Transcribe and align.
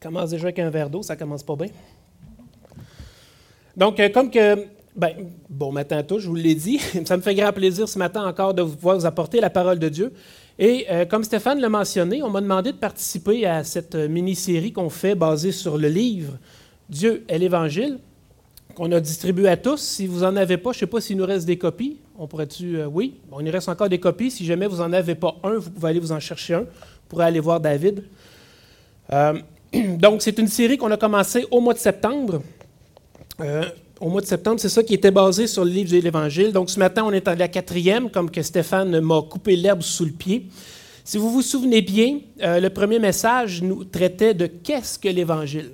commence 0.00 0.30
déjà 0.30 0.44
avec 0.44 0.58
un 0.58 0.70
verre 0.70 0.90
d'eau, 0.90 1.02
ça 1.02 1.16
commence 1.16 1.42
pas 1.42 1.56
bien. 1.56 1.68
Donc, 3.76 4.00
euh, 4.00 4.08
comme 4.08 4.30
que, 4.30 4.66
ben, 4.96 5.12
bon 5.48 5.70
matin 5.70 5.98
à 5.98 6.02
tous, 6.02 6.18
je 6.18 6.28
vous 6.28 6.34
l'ai 6.34 6.54
dit, 6.54 6.78
ça 7.04 7.16
me 7.16 7.22
fait 7.22 7.34
grand 7.34 7.52
plaisir 7.52 7.88
ce 7.88 7.98
matin 7.98 8.26
encore 8.26 8.54
de 8.54 8.62
pouvoir 8.62 8.98
vous 8.98 9.06
apporter 9.06 9.40
la 9.40 9.50
parole 9.50 9.78
de 9.78 9.88
Dieu. 9.88 10.12
Et 10.58 10.86
euh, 10.90 11.04
comme 11.04 11.22
Stéphane 11.22 11.60
l'a 11.60 11.68
mentionné, 11.68 12.22
on 12.22 12.30
m'a 12.30 12.40
demandé 12.40 12.72
de 12.72 12.76
participer 12.76 13.46
à 13.46 13.62
cette 13.62 13.94
euh, 13.94 14.08
mini-série 14.08 14.72
qu'on 14.72 14.90
fait 14.90 15.14
basée 15.14 15.52
sur 15.52 15.78
le 15.78 15.88
livre 15.88 16.38
Dieu 16.90 17.24
et 17.28 17.38
l'Évangile, 17.38 18.00
qu'on 18.74 18.90
a 18.90 18.98
distribué 18.98 19.48
à 19.48 19.56
tous. 19.56 19.80
Si 19.80 20.08
vous 20.08 20.20
n'en 20.20 20.34
avez 20.34 20.56
pas, 20.56 20.72
je 20.72 20.78
ne 20.78 20.80
sais 20.80 20.86
pas 20.86 21.00
s'il 21.00 21.16
nous 21.16 21.26
reste 21.26 21.46
des 21.46 21.58
copies. 21.58 21.98
On 22.18 22.26
pourrait-tu. 22.26 22.82
oui, 22.84 23.20
bon, 23.30 23.38
il 23.38 23.46
nous 23.46 23.52
reste 23.52 23.68
encore 23.68 23.88
des 23.88 24.00
copies. 24.00 24.32
Si 24.32 24.44
jamais 24.44 24.66
vous 24.66 24.78
n'en 24.78 24.92
avez 24.92 25.14
pas 25.14 25.36
un, 25.44 25.58
vous 25.58 25.70
pouvez 25.70 25.90
aller 25.90 26.00
vous 26.00 26.10
en 26.10 26.18
chercher 26.18 26.54
un. 26.54 26.60
Vous 26.62 27.08
pourrez 27.08 27.26
aller 27.26 27.40
voir 27.40 27.60
David. 27.60 28.02
Donc, 29.98 30.22
c'est 30.22 30.38
une 30.38 30.48
série 30.48 30.78
qu'on 30.78 30.90
a 30.90 30.96
commencée 30.96 31.46
au 31.50 31.60
mois 31.60 31.74
de 31.74 31.78
septembre. 31.78 32.42
Euh, 33.40 33.64
au 34.00 34.08
mois 34.08 34.20
de 34.20 34.26
septembre, 34.26 34.60
c'est 34.60 34.68
ça 34.68 34.82
qui 34.82 34.94
était 34.94 35.10
basé 35.10 35.46
sur 35.46 35.64
le 35.64 35.70
livre 35.70 35.90
de 35.90 35.98
l'Évangile. 35.98 36.52
Donc, 36.52 36.70
ce 36.70 36.78
matin, 36.78 37.04
on 37.04 37.12
est 37.12 37.26
à 37.28 37.34
la 37.34 37.48
quatrième, 37.48 38.10
comme 38.10 38.30
que 38.30 38.42
Stéphane 38.42 39.00
m'a 39.00 39.22
coupé 39.22 39.56
l'herbe 39.56 39.82
sous 39.82 40.04
le 40.04 40.12
pied. 40.12 40.46
Si 41.04 41.18
vous 41.18 41.30
vous 41.30 41.42
souvenez 41.42 41.82
bien, 41.82 42.20
euh, 42.42 42.60
le 42.60 42.70
premier 42.70 42.98
message 42.98 43.62
nous 43.62 43.84
traitait 43.84 44.34
de 44.34 44.46
qu'est-ce 44.46 44.98
que 44.98 45.08
l'Évangile. 45.08 45.70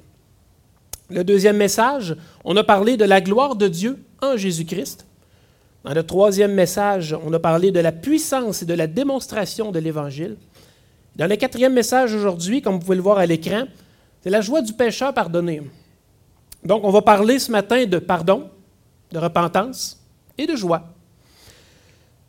Le 1.10 1.22
deuxième 1.22 1.56
message, 1.56 2.16
on 2.44 2.56
a 2.56 2.64
parlé 2.64 2.96
de 2.96 3.04
la 3.04 3.20
gloire 3.20 3.56
de 3.56 3.68
Dieu 3.68 3.98
en 4.22 4.36
Jésus-Christ. 4.36 5.06
Dans 5.84 5.92
le 5.92 6.02
troisième 6.02 6.54
message, 6.54 7.14
on 7.26 7.32
a 7.34 7.38
parlé 7.38 7.70
de 7.70 7.80
la 7.80 7.92
puissance 7.92 8.62
et 8.62 8.66
de 8.66 8.72
la 8.72 8.86
démonstration 8.86 9.70
de 9.70 9.78
l'Évangile. 9.78 10.36
Dans 11.16 11.28
le 11.28 11.36
quatrième 11.36 11.72
message 11.72 12.12
aujourd'hui, 12.12 12.60
comme 12.60 12.74
vous 12.74 12.80
pouvez 12.80 12.96
le 12.96 13.02
voir 13.02 13.18
à 13.18 13.26
l'écran, 13.26 13.64
c'est 14.20 14.30
la 14.30 14.40
joie 14.40 14.62
du 14.62 14.72
pécheur 14.72 15.14
pardonné. 15.14 15.62
Donc, 16.64 16.82
on 16.82 16.90
va 16.90 17.02
parler 17.02 17.38
ce 17.38 17.52
matin 17.52 17.86
de 17.86 17.98
pardon, 17.98 18.50
de 19.12 19.18
repentance 19.18 20.00
et 20.36 20.46
de 20.46 20.56
joie. 20.56 20.92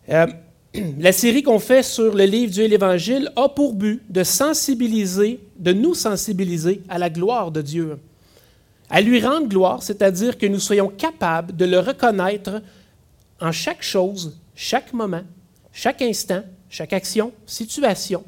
Euh, 0.10 0.28
la 1.00 1.12
série 1.12 1.42
qu'on 1.42 1.58
fait 1.58 1.82
sur 1.82 2.14
le 2.14 2.26
livre 2.26 2.52
Dieu 2.52 2.66
et 2.66 2.68
l'Évangile 2.68 3.32
a 3.36 3.50
pour 3.50 3.74
but 3.74 4.04
de 4.08 4.24
sensibiliser, 4.24 5.40
de 5.58 5.74
nous 5.74 5.96
sensibiliser 5.96 6.84
à 6.88 7.00
la 7.00 7.10
gloire 7.10 7.50
de 7.50 7.64
Dieu, 7.64 7.98
à 8.92 9.02
lui 9.02 9.20
rendre 9.20 9.48
gloire, 9.48 9.82
c'est-à-dire 9.82 10.38
que 10.38 10.46
nous 10.46 10.60
soyons 10.60 10.90
capables 10.90 11.56
de 11.56 11.66
le 11.66 11.80
reconnaître 11.80 12.62
en 13.42 13.52
chaque 13.52 13.82
chose, 13.82 14.38
chaque 14.54 14.94
moment, 14.94 15.24
chaque 15.72 16.04
instant, 16.04 16.44
chaque 16.70 16.94
action, 16.94 17.32
situation, 17.48 18.24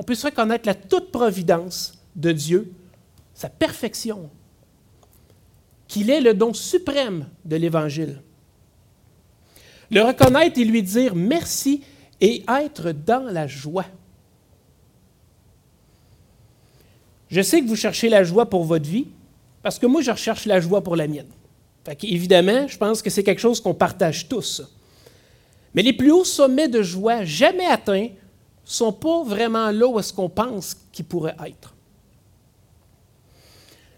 qu'on 0.00 0.04
puisse 0.04 0.24
reconnaître 0.24 0.66
la 0.66 0.72
toute 0.72 1.12
providence 1.12 1.92
de 2.16 2.32
Dieu 2.32 2.72
sa 3.34 3.50
perfection, 3.50 4.30
qu'il 5.88 6.08
est 6.08 6.22
le 6.22 6.32
don 6.32 6.54
suprême 6.54 7.28
de 7.44 7.56
l'Évangile. 7.56 8.22
Le 9.90 10.00
reconnaître 10.00 10.58
et 10.58 10.64
lui 10.64 10.82
dire 10.82 11.14
merci 11.14 11.82
et 12.18 12.46
être 12.48 12.92
dans 12.92 13.30
la 13.30 13.46
joie. 13.46 13.84
Je 17.28 17.42
sais 17.42 17.60
que 17.60 17.66
vous 17.66 17.76
cherchez 17.76 18.08
la 18.08 18.24
joie 18.24 18.48
pour 18.48 18.64
votre 18.64 18.88
vie, 18.88 19.08
parce 19.62 19.78
que 19.78 19.84
moi, 19.84 20.00
je 20.00 20.12
recherche 20.12 20.46
la 20.46 20.60
joie 20.60 20.82
pour 20.82 20.96
la 20.96 21.08
mienne. 21.08 21.28
Évidemment, 22.04 22.66
je 22.68 22.78
pense 22.78 23.02
que 23.02 23.10
c'est 23.10 23.22
quelque 23.22 23.38
chose 23.38 23.60
qu'on 23.60 23.74
partage 23.74 24.28
tous. 24.28 24.62
Mais 25.74 25.82
les 25.82 25.92
plus 25.92 26.10
hauts 26.10 26.24
sommets 26.24 26.68
de 26.68 26.80
joie 26.80 27.26
jamais 27.26 27.66
atteints 27.66 28.08
sont 28.70 28.92
pas 28.92 29.24
vraiment 29.24 29.70
là 29.70 29.88
où 29.88 29.98
est-ce 29.98 30.12
qu'on 30.12 30.28
pense 30.28 30.76
qu'ils 30.92 31.04
pourraient 31.04 31.36
être. 31.44 31.74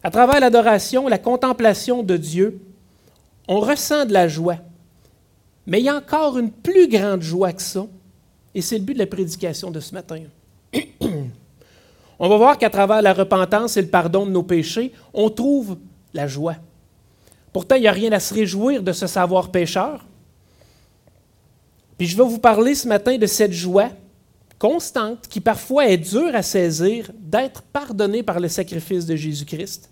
À 0.03 0.11
travers 0.11 0.41
l'adoration, 0.41 1.09
la 1.09 1.19
contemplation 1.19 2.03
de 2.03 2.17
Dieu, 2.17 2.61
on 3.49 3.61
ressent 3.61 4.07
de 4.07 4.13
la 4.13 4.29
joie. 4.29 4.57
Mais 5.67 5.81
il 5.81 5.85
y 5.85 5.89
a 5.89 5.97
encore 5.97 6.39
une 6.39 6.51
plus 6.51 6.89
grande 6.89 7.23
joie 7.23 7.53
que 7.53 7.63
ça, 7.63 7.87
et 8.55 8.63
c'est 8.63 8.79
le 8.79 8.85
but 8.85 8.95
de 8.95 8.99
la 8.99 9.07
prédication 9.07 9.71
de 9.71 9.79
ce 9.79 9.95
matin. 9.95 10.23
on 12.19 12.29
va 12.29 12.37
voir 12.37 12.59
qu'à 12.59 12.71
travers 12.71 13.03
la 13.03 13.13
repentance 13.13 13.77
et 13.77 13.83
le 13.83 13.89
pardon 13.89 14.27
de 14.27 14.31
nos 14.31 14.43
péchés, 14.43 14.93
on 15.15 15.31
trouve 15.31 15.77
la 16.15 16.27
joie. 16.27 16.57
Pourtant, 17.53 17.77
il 17.77 17.83
n'y 17.83 17.89
a 17.89 17.93
rien 17.93 18.13
à 18.13 18.21
se 18.21 18.33
réjouir 18.33 18.83
de 18.83 18.93
ce 18.93 19.07
savoir 19.07 19.51
pécheur. 19.51 20.05
Puis 21.99 22.07
je 22.07 22.17
vais 22.17 22.25
vous 22.25 22.39
parler 22.39 22.75
ce 22.75 22.89
matin 22.89 23.19
de 23.19 23.27
cette 23.27 23.53
joie 23.53 23.91
constante 24.63 25.27
qui 25.27 25.41
parfois 25.41 25.89
est 25.89 25.99
dure 25.99 26.37
à 26.37 26.43
saisir 26.43 27.11
d'être 27.19 27.63
pardonné 27.63 28.23
par 28.23 28.39
le 28.39 28.47
sacrifice 28.47 29.05
de 29.07 29.17
Jésus-Christ. 29.17 29.91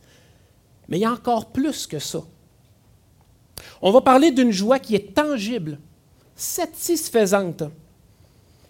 Mais 0.86 0.98
il 0.98 1.00
y 1.00 1.04
a 1.04 1.10
encore 1.10 1.46
plus 1.46 1.88
que 1.88 1.98
ça. 1.98 2.20
On 3.82 3.90
va 3.90 4.00
parler 4.00 4.30
d'une 4.30 4.52
joie 4.52 4.78
qui 4.78 4.94
est 4.94 5.12
tangible, 5.12 5.80
satisfaisante, 6.36 7.64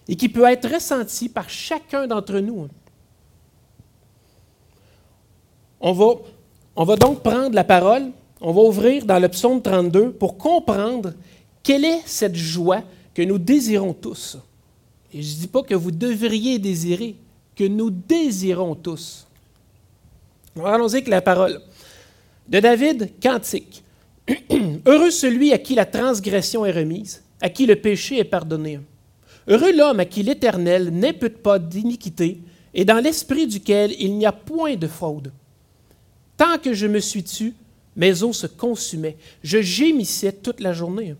et 0.08 0.16
qui 0.16 0.30
peut 0.30 0.46
être 0.50 0.72
ressentie 0.72 1.28
par 1.28 1.50
chacun 1.50 2.06
d'entre 2.06 2.38
nous. 2.38 2.68
On 5.82 5.92
va, 5.92 6.14
on 6.76 6.84
va 6.84 6.96
donc 6.96 7.22
prendre 7.22 7.54
la 7.54 7.64
parole, 7.64 8.10
on 8.40 8.54
va 8.54 8.62
ouvrir 8.62 9.04
dans 9.04 9.18
le 9.18 9.28
psaume 9.28 9.60
32 9.60 10.12
pour 10.12 10.38
comprendre 10.38 11.12
quelle 11.62 11.84
est 11.84 12.00
cette 12.06 12.36
joie 12.36 12.84
que 13.12 13.20
nous 13.20 13.36
désirons 13.36 13.92
tous. 13.92 14.38
Et 15.12 15.22
je 15.22 15.34
ne 15.34 15.40
dis 15.40 15.48
pas 15.48 15.62
que 15.62 15.74
vous 15.74 15.90
devriez 15.90 16.58
désirer, 16.58 17.16
que 17.56 17.64
nous 17.64 17.90
désirons 17.90 18.74
tous. 18.74 19.26
Allons-y 20.64 20.96
avec 20.96 21.08
la 21.08 21.20
parole. 21.20 21.60
De 22.48 22.60
David, 22.60 23.12
cantique. 23.20 23.82
Heureux 24.86 25.10
celui 25.10 25.52
à 25.52 25.58
qui 25.58 25.74
la 25.74 25.86
transgression 25.86 26.64
est 26.64 26.72
remise, 26.72 27.22
à 27.40 27.48
qui 27.48 27.66
le 27.66 27.76
péché 27.76 28.18
est 28.18 28.24
pardonné. 28.24 28.80
Heureux 29.48 29.72
l'homme 29.72 30.00
à 30.00 30.04
qui 30.04 30.22
l'Éternel 30.22 30.90
n'impute 30.90 31.38
pas 31.38 31.58
d'iniquité 31.58 32.40
et 32.72 32.84
dans 32.84 33.02
l'esprit 33.02 33.46
duquel 33.46 33.94
il 33.98 34.16
n'y 34.16 34.26
a 34.26 34.32
point 34.32 34.76
de 34.76 34.86
fraude. 34.86 35.32
Tant 36.36 36.58
que 36.58 36.72
je 36.72 36.86
me 36.86 37.00
suis 37.00 37.24
tu, 37.24 37.54
mes 37.96 38.22
os 38.22 38.36
se 38.36 38.46
consumaient. 38.46 39.16
Je 39.42 39.60
gémissais 39.60 40.32
toute 40.32 40.60
la 40.60 40.72
journée. 40.72 41.14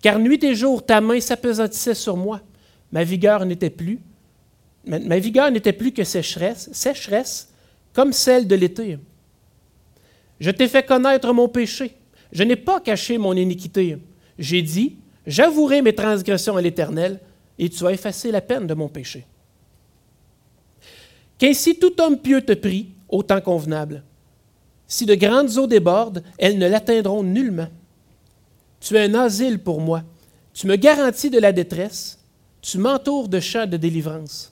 Car 0.00 0.18
nuit 0.18 0.42
et 0.42 0.54
jour, 0.54 0.84
ta 0.84 1.00
main 1.00 1.20
s'apesantissait 1.20 1.94
sur 1.94 2.16
moi. 2.16 2.40
Ma 2.92 3.04
vigueur 3.04 3.44
n'était 3.44 3.70
plus. 3.70 3.98
Que 4.84 6.04
sécheresse, 6.04 6.68
sécheresse, 6.72 7.52
comme 7.92 8.12
celle 8.12 8.46
de 8.46 8.54
l'été. 8.54 8.98
Je 10.40 10.50
t'ai 10.50 10.68
fait 10.68 10.84
connaître 10.84 11.32
mon 11.32 11.48
péché. 11.48 11.96
Je 12.32 12.42
n'ai 12.42 12.56
pas 12.56 12.80
caché 12.80 13.18
mon 13.18 13.34
iniquité. 13.34 13.98
J'ai 14.38 14.62
dit, 14.62 14.96
j'avouerai 15.26 15.82
mes 15.82 15.94
transgressions 15.94 16.56
à 16.56 16.62
l'Éternel, 16.62 17.20
et 17.58 17.68
tu 17.68 17.86
as 17.86 17.92
effacé 17.92 18.32
la 18.32 18.40
peine 18.40 18.66
de 18.66 18.74
mon 18.74 18.88
péché. 18.88 19.24
Qu'ainsi 21.38 21.78
tout 21.78 22.00
homme 22.00 22.18
pieux 22.18 22.42
te 22.42 22.52
prie, 22.52 22.90
au 23.08 23.22
temps 23.22 23.40
convenable. 23.40 24.02
Si 24.86 25.06
de 25.06 25.14
grandes 25.14 25.58
eaux 25.58 25.66
débordent, 25.66 26.22
elles 26.38 26.58
ne 26.58 26.68
l'atteindront 26.68 27.22
nullement. 27.22 27.68
Tu 28.80 28.96
es 28.96 29.04
un 29.04 29.14
asile 29.14 29.58
pour 29.58 29.80
moi. 29.80 30.02
Tu 30.54 30.66
me 30.66 30.76
garantis 30.76 31.30
de 31.30 31.38
la 31.38 31.52
détresse. 31.52 32.18
Tu 32.62 32.78
m'entoures 32.78 33.28
de 33.28 33.40
chats 33.40 33.66
de 33.66 33.76
délivrance. 33.76 34.50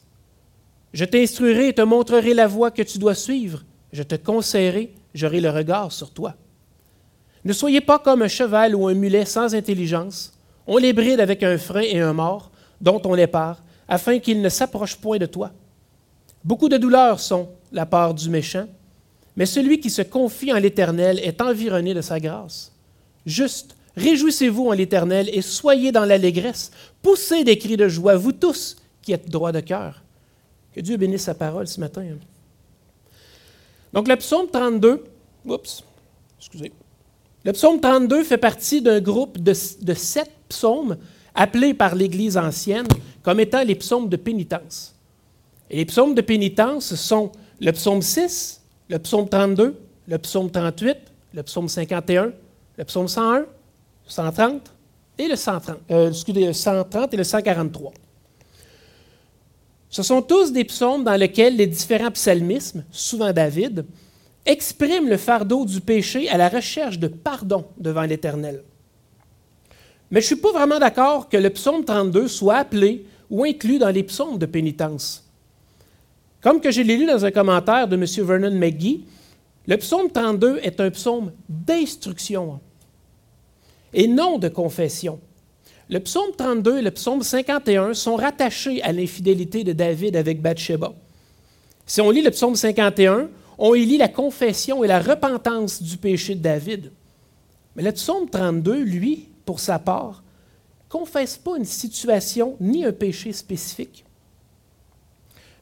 Je 0.93 1.05
t'instruirai 1.05 1.69
et 1.69 1.73
te 1.73 1.83
montrerai 1.83 2.35
la 2.35 2.47
voie 2.49 2.71
que 2.71 2.83
tu 2.83 2.99
dois 2.99 3.15
suivre. 3.15 3.63
Je 3.93 4.03
te 4.03 4.17
conseillerai 4.17 4.93
j'aurai 5.15 5.41
le 5.41 5.51
regard 5.51 5.93
sur 5.93 6.11
toi. 6.11 6.35
Ne 7.45 7.53
soyez 7.53 7.81
pas 7.81 7.99
comme 7.99 8.23
un 8.23 8.29
cheval 8.29 8.75
ou 8.75 8.89
un 8.89 8.95
mulet 8.95 9.25
sans 9.25 9.55
intelligence. 9.55 10.33
On 10.67 10.77
les 10.77 10.93
bride 10.93 11.21
avec 11.21 11.43
un 11.43 11.57
frein 11.59 11.83
et 11.83 12.01
un 12.01 12.13
mort, 12.13 12.51
dont 12.81 13.01
on 13.05 13.15
les 13.15 13.27
part, 13.27 13.63
afin 13.89 14.19
qu'ils 14.19 14.43
ne 14.43 14.49
s'approchent 14.49 14.97
point 14.97 15.19
de 15.19 15.27
toi. 15.27 15.51
Beaucoup 16.45 16.69
de 16.69 16.77
douleurs 16.77 17.21
sont 17.21 17.49
la 17.73 17.87
part 17.87 18.15
du 18.15 18.29
méchant, 18.29 18.67
mais 19.37 19.47
celui 19.47 19.81
qui 19.81 19.91
se 19.91 20.03
confie 20.03 20.53
en 20.53 20.59
l'Éternel 20.59 21.19
est 21.21 21.41
environné 21.41 21.95
de 21.95 22.01
sa 22.01 22.21
grâce. 22.21 22.73
Juste, 23.25 23.77
réjouissez-vous 23.97 24.69
en 24.69 24.73
l'Éternel 24.73 25.29
et 25.33 25.43
soyez 25.43 25.93
dans 25.93 26.05
l'allégresse. 26.05 26.71
Poussez 27.03 27.45
des 27.45 27.59
cris 27.59 27.77
de 27.77 27.89
joie, 27.89 28.17
vous 28.17 28.33
tous 28.33 28.77
qui 29.03 29.13
êtes 29.13 29.31
droits 29.31 29.53
de 29.53 29.61
cœur. 29.61 30.03
Que 30.75 30.81
Dieu 30.81 30.97
bénisse 30.97 31.23
sa 31.23 31.35
parole 31.35 31.67
ce 31.67 31.81
matin. 31.81 32.05
Donc 33.93 34.09
le 34.09 34.17
psaume 34.17 34.47
32, 34.51 35.05
oups, 35.47 35.85
excusez. 36.39 36.73
Le 37.45 37.53
psaume 37.53 37.81
32 37.81 38.23
fait 38.25 38.39
partie 38.39 38.83
d'un 38.83 39.01
groupe 39.01 39.39
de, 39.39 39.55
sept 39.55 40.31
psaumes 40.49 40.97
appelés 41.35 41.75
par 41.75 41.95
l'Église 41.95 42.37
ancienne 42.37 42.87
comme 43.23 43.41
étant 43.41 43.63
les 43.63 43.75
psaumes 43.75 44.09
de 44.09 44.17
pénitence. 44.17 44.95
Et 45.71 45.77
les 45.77 45.85
psaumes 45.87 46.15
de 46.15 46.21
pénitence 46.21 46.95
sont 46.95 47.33
le 47.61 47.73
psaume 47.73 48.03
6, 48.03 48.61
le 48.89 48.99
psaume 48.99 49.29
32, 49.29 49.77
le 50.07 50.19
psaume 50.19 50.51
38, 50.51 50.97
le 51.35 51.43
psaume 51.43 51.69
51, 51.69 52.33
le 52.77 52.85
psaume 52.85 53.09
101, 53.09 53.47
130 54.07 54.73
et 55.19 55.29
le 55.29 55.37
130, 55.37 55.77
euh, 55.91 56.09
excusez, 56.09 56.47
le 56.47 56.53
130 56.53 57.15
et 57.15 57.17
le 57.17 57.25
143. 57.25 57.93
Ce 59.91 60.03
sont 60.03 60.23
tous 60.23 60.53
des 60.53 60.65
psaumes 60.65 61.05
dans 61.05 61.17
lesquels 61.17 61.57
les 61.57 61.67
différents 61.67 62.13
psalmismes, 62.13 62.85
souvent 62.91 63.33
David, 63.33 63.85
expriment 64.47 65.09
le 65.09 65.17
fardeau 65.17 65.65
du 65.65 65.81
péché 65.81 66.29
à 66.29 66.39
la 66.39 66.49
recherche 66.49 66.99
de 66.99 67.09
pardon 67.09 67.67
devant 67.77 68.03
l'Éternel. 68.03 68.63
Mais 70.11 70.21
je 70.21 70.25
ne 70.25 70.27
suis 70.29 70.37
pas 70.37 70.53
vraiment 70.53 70.79
d'accord 70.79 71.29
que 71.29 71.37
le 71.37 71.51
psaume 71.51 71.85
32 71.85 72.29
soit 72.29 72.57
appelé 72.57 73.05
ou 73.29 73.45
inclus 73.45 73.79
dans 73.79 73.91
les 73.91 74.03
psaumes 74.03 74.39
de 74.39 74.47
pénitence. 74.47 75.25
Comme 76.41 76.61
que 76.61 76.71
je 76.71 76.83
l'ai 76.83 76.97
lu 76.97 77.07
dans 77.07 77.25
un 77.25 77.31
commentaire 77.31 77.87
de 77.87 77.97
M. 77.97 78.05
Vernon 78.27 78.59
McGee, 78.59 79.05
le 79.67 79.77
psaume 79.77 80.11
32 80.11 80.61
est 80.63 80.81
un 80.81 80.91
psaume 80.91 81.33
d'instruction 81.49 82.61
et 83.93 84.09
non 84.09 84.39
de 84.39 84.49
confession. 84.49 85.21
Le 85.89 85.99
psaume 85.99 86.31
32 86.37 86.79
et 86.79 86.83
le 86.83 86.91
psaume 86.93 87.23
51 87.23 87.95
sont 87.95 88.17
rattachés 88.17 88.81
à 88.83 88.93
l'infidélité 88.93 89.65
de 89.65 89.73
David 89.73 90.15
avec 90.15 90.41
Bathsheba. 90.41 90.93
Si 91.85 92.01
on 92.01 92.11
lit 92.11 92.23
le 92.23 92.31
psaume 92.31 92.55
51, 92.55 93.29
on 93.59 93.75
y 93.75 93.85
lit 93.85 93.99
la 93.99 94.09
confession 94.09 94.85
et 94.85 94.87
la 94.87 95.01
repentance 95.01 95.83
du 95.83 95.97
péché 95.97 96.37
de 96.37 96.43
David. 96.43 96.93
Mais 97.75 97.83
le 97.83 97.93
psaume 97.93 98.31
32, 98.31 98.83
lui, 98.83 99.29
pour 99.45 99.59
sa 99.59 99.81
part, 99.81 100.23
confesse 100.89 101.37
pas 101.37 101.57
une 101.57 101.65
situation 101.65 102.57
ni 102.61 102.85
un 102.85 102.93
péché 102.93 103.33
spécifique. 103.33 104.05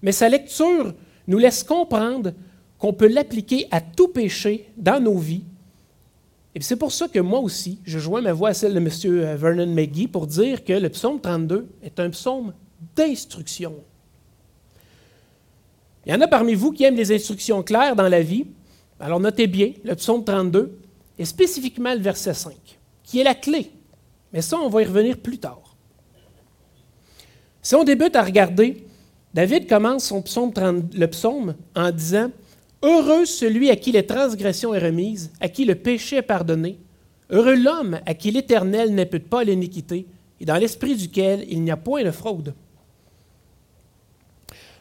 Mais 0.03 0.13
sa 0.13 0.29
lecture 0.29 0.95
nous 1.27 1.39
laisse 1.39 1.63
comprendre 1.63 2.33
qu'on 2.79 2.93
peut 2.93 3.09
l'appliquer 3.09 3.67
à 3.71 3.81
tout 3.81 4.09
péché 4.09 4.69
dans 4.77 5.03
nos 5.03 5.19
vies 5.19 5.45
et 6.59 6.61
c'est 6.61 6.75
pour 6.75 6.91
ça 6.91 7.07
que 7.07 7.21
moi 7.21 7.39
aussi, 7.39 7.79
je 7.85 8.01
joins 8.01 8.21
ma 8.21 8.33
voix 8.33 8.49
à 8.49 8.55
celle 8.55 8.75
de 8.75 8.81
M. 8.81 9.37
Vernon 9.37 9.73
McGee 9.73 10.09
pour 10.09 10.27
dire 10.27 10.65
que 10.65 10.73
le 10.73 10.89
psaume 10.89 11.21
32 11.21 11.69
est 11.85 12.01
un 12.01 12.11
psaume 12.11 12.53
d'instruction. 12.97 13.77
Il 16.05 16.11
y 16.11 16.17
en 16.17 16.21
a 16.21 16.27
parmi 16.27 16.55
vous 16.55 16.73
qui 16.73 16.83
aiment 16.83 16.97
les 16.97 17.13
instructions 17.13 17.63
claires 17.63 17.95
dans 17.95 18.09
la 18.09 18.23
vie. 18.23 18.45
Alors 18.99 19.21
notez 19.21 19.47
bien 19.47 19.71
le 19.85 19.95
psaume 19.95 20.25
32 20.25 20.77
et 21.17 21.25
spécifiquement 21.25 21.95
le 21.95 22.01
verset 22.01 22.35
5, 22.35 22.57
qui 23.05 23.21
est 23.21 23.25
la 23.25 23.37
clé. 23.37 23.71
Mais 24.33 24.43
ça, 24.43 24.59
on 24.59 24.69
va 24.69 24.83
y 24.83 24.85
revenir 24.85 25.17
plus 25.17 25.39
tard. 25.39 25.77
Si 27.63 27.77
on 27.77 27.85
débute 27.85 28.17
à 28.17 28.25
regarder, 28.25 28.85
David 29.33 29.69
commence 29.69 30.13
le 30.13 31.07
psaume 31.07 31.55
en 31.77 31.91
disant 31.93 32.33
Heureux 32.83 33.25
celui 33.25 33.71
à 33.71 33.77
qui 33.77 33.93
les 33.93 34.07
transgressions 34.07 34.73
est 34.75 34.79
remise, 34.79 35.31
à 35.41 35.49
qui 35.49 35.65
le 35.65 35.75
péché 35.75 36.17
est 36.17 36.23
pardonné. 36.23 36.79
Heureux 37.31 37.57
l'homme 37.57 37.99
à 38.07 38.15
qui 38.15 38.31
l'Éternel 38.31 38.95
n'impute 38.95 39.29
pas 39.29 39.45
l'iniquité, 39.45 40.07
et 40.41 40.45
dans 40.45 40.57
l'esprit 40.57 40.97
duquel 40.97 41.45
il 41.49 41.63
n'y 41.63 41.71
a 41.71 41.77
point 41.77 42.05
de 42.05 42.11
fraude. 42.11 42.55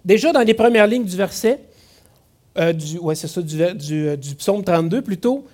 Déjà 0.06 0.32
dans 0.32 0.42
les 0.42 0.54
premières 0.54 0.88
lignes 0.88 1.06
du 1.06 1.18
verset, 1.18 1.60
euh, 2.58 2.72
du, 2.72 3.00
c'est 3.16 3.28
ça, 3.28 3.42
du, 3.42 3.62
euh, 3.62 4.16
du 4.16 4.36
psaume 4.36 4.64
32 4.64 5.02
plutôt, 5.02 5.46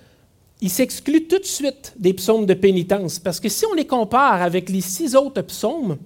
il 0.60 0.70
s'exclut 0.70 1.26
tout 1.26 1.38
de 1.38 1.44
suite 1.44 1.94
des 1.98 2.14
psaumes 2.14 2.46
de 2.46 2.54
pénitence, 2.54 3.18
parce 3.18 3.40
que 3.40 3.48
si 3.48 3.66
on 3.66 3.74
les 3.74 3.86
compare 3.86 4.42
avec 4.42 4.68
les 4.68 4.80
six 4.80 5.16
autres 5.16 5.42
psaumes 5.42 5.96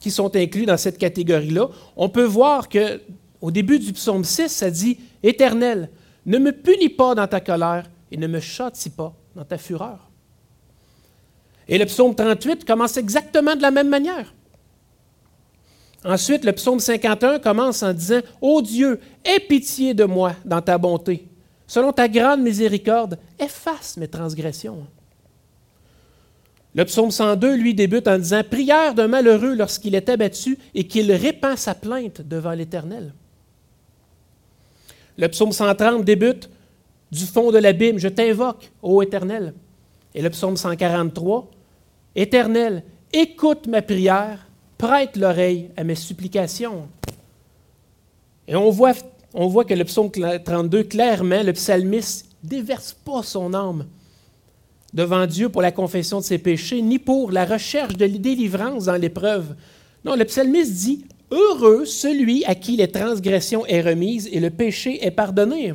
qui 0.00 0.10
sont 0.10 0.34
inclus 0.34 0.66
dans 0.66 0.76
cette 0.76 0.98
catégorie-là, 0.98 1.68
on 1.96 2.08
peut 2.08 2.24
voir 2.24 2.68
que 2.68 3.00
au 3.40 3.50
début 3.50 3.78
du 3.78 3.92
psaume 3.92 4.24
6, 4.24 4.48
ça 4.48 4.70
dit 4.70 4.98
Éternel, 5.24 5.90
ne 6.26 6.38
me 6.38 6.52
punis 6.52 6.90
pas 6.90 7.14
dans 7.14 7.26
ta 7.26 7.40
colère 7.40 7.90
et 8.10 8.16
ne 8.16 8.26
me 8.26 8.40
châtie 8.40 8.90
pas 8.90 9.14
dans 9.34 9.44
ta 9.44 9.58
fureur. 9.58 10.10
Et 11.66 11.78
le 11.78 11.86
psaume 11.86 12.14
38 12.14 12.64
commence 12.64 12.98
exactement 12.98 13.56
de 13.56 13.62
la 13.62 13.70
même 13.70 13.88
manière. 13.88 14.34
Ensuite, 16.04 16.44
le 16.44 16.52
psaume 16.52 16.78
51 16.78 17.38
commence 17.38 17.82
en 17.82 17.94
disant 17.94 18.20
Ô 18.42 18.60
Dieu, 18.60 19.00
aie 19.24 19.40
pitié 19.40 19.94
de 19.94 20.04
moi 20.04 20.34
dans 20.44 20.60
ta 20.60 20.76
bonté. 20.76 21.26
Selon 21.66 21.92
ta 21.92 22.06
grande 22.08 22.42
miséricorde, 22.42 23.18
efface 23.38 23.96
mes 23.96 24.08
transgressions. 24.08 24.86
Le 26.74 26.84
psaume 26.84 27.10
102, 27.10 27.54
lui, 27.54 27.74
débute 27.74 28.06
en 28.08 28.18
disant 28.18 28.42
Prière 28.48 28.94
d'un 28.94 29.08
malheureux 29.08 29.54
lorsqu'il 29.54 29.94
est 29.94 30.10
abattu 30.10 30.58
et 30.74 30.86
qu'il 30.86 31.10
répand 31.12 31.56
sa 31.56 31.74
plainte 31.74 32.20
devant 32.20 32.52
l'Éternel. 32.52 33.14
Le 35.16 35.28
psaume 35.28 35.52
130 35.52 36.04
débute 36.04 36.50
du 37.12 37.24
fond 37.24 37.52
de 37.52 37.58
l'abîme, 37.58 37.98
je 37.98 38.08
t'invoque, 38.08 38.70
ô 38.82 39.00
Éternel. 39.02 39.54
Et 40.14 40.22
le 40.22 40.30
psaume 40.30 40.56
143, 40.56 41.50
Éternel, 42.16 42.82
écoute 43.12 43.66
ma 43.66 43.82
prière, 43.82 44.46
prête 44.78 45.16
l'oreille 45.16 45.70
à 45.76 45.84
mes 45.84 45.94
supplications. 45.94 46.88
Et 48.48 48.56
on 48.56 48.70
voit, 48.70 48.94
on 49.32 49.46
voit 49.46 49.64
que 49.64 49.74
le 49.74 49.84
psaume 49.84 50.10
32, 50.10 50.84
clairement, 50.84 51.42
le 51.42 51.52
psalmiste 51.52 52.28
déverse 52.42 52.92
pas 52.92 53.22
son 53.22 53.54
âme 53.54 53.86
devant 54.92 55.26
Dieu 55.26 55.48
pour 55.48 55.62
la 55.62 55.72
confession 55.72 56.18
de 56.18 56.24
ses 56.24 56.38
péchés, 56.38 56.82
ni 56.82 56.98
pour 56.98 57.32
la 57.32 57.44
recherche 57.44 57.96
de 57.96 58.06
délivrance 58.06 58.84
dans 58.84 58.96
l'épreuve. 58.96 59.54
Non, 60.04 60.14
le 60.14 60.24
psalmiste 60.24 60.74
dit 60.74 61.04
Heureux 61.30 61.84
celui 61.84 62.44
à 62.44 62.54
qui 62.54 62.76
les 62.76 62.90
transgressions 62.90 63.66
est 63.66 63.80
remise 63.80 64.28
et 64.30 64.40
le 64.40 64.50
péché 64.50 65.04
est 65.04 65.10
pardonné. 65.10 65.74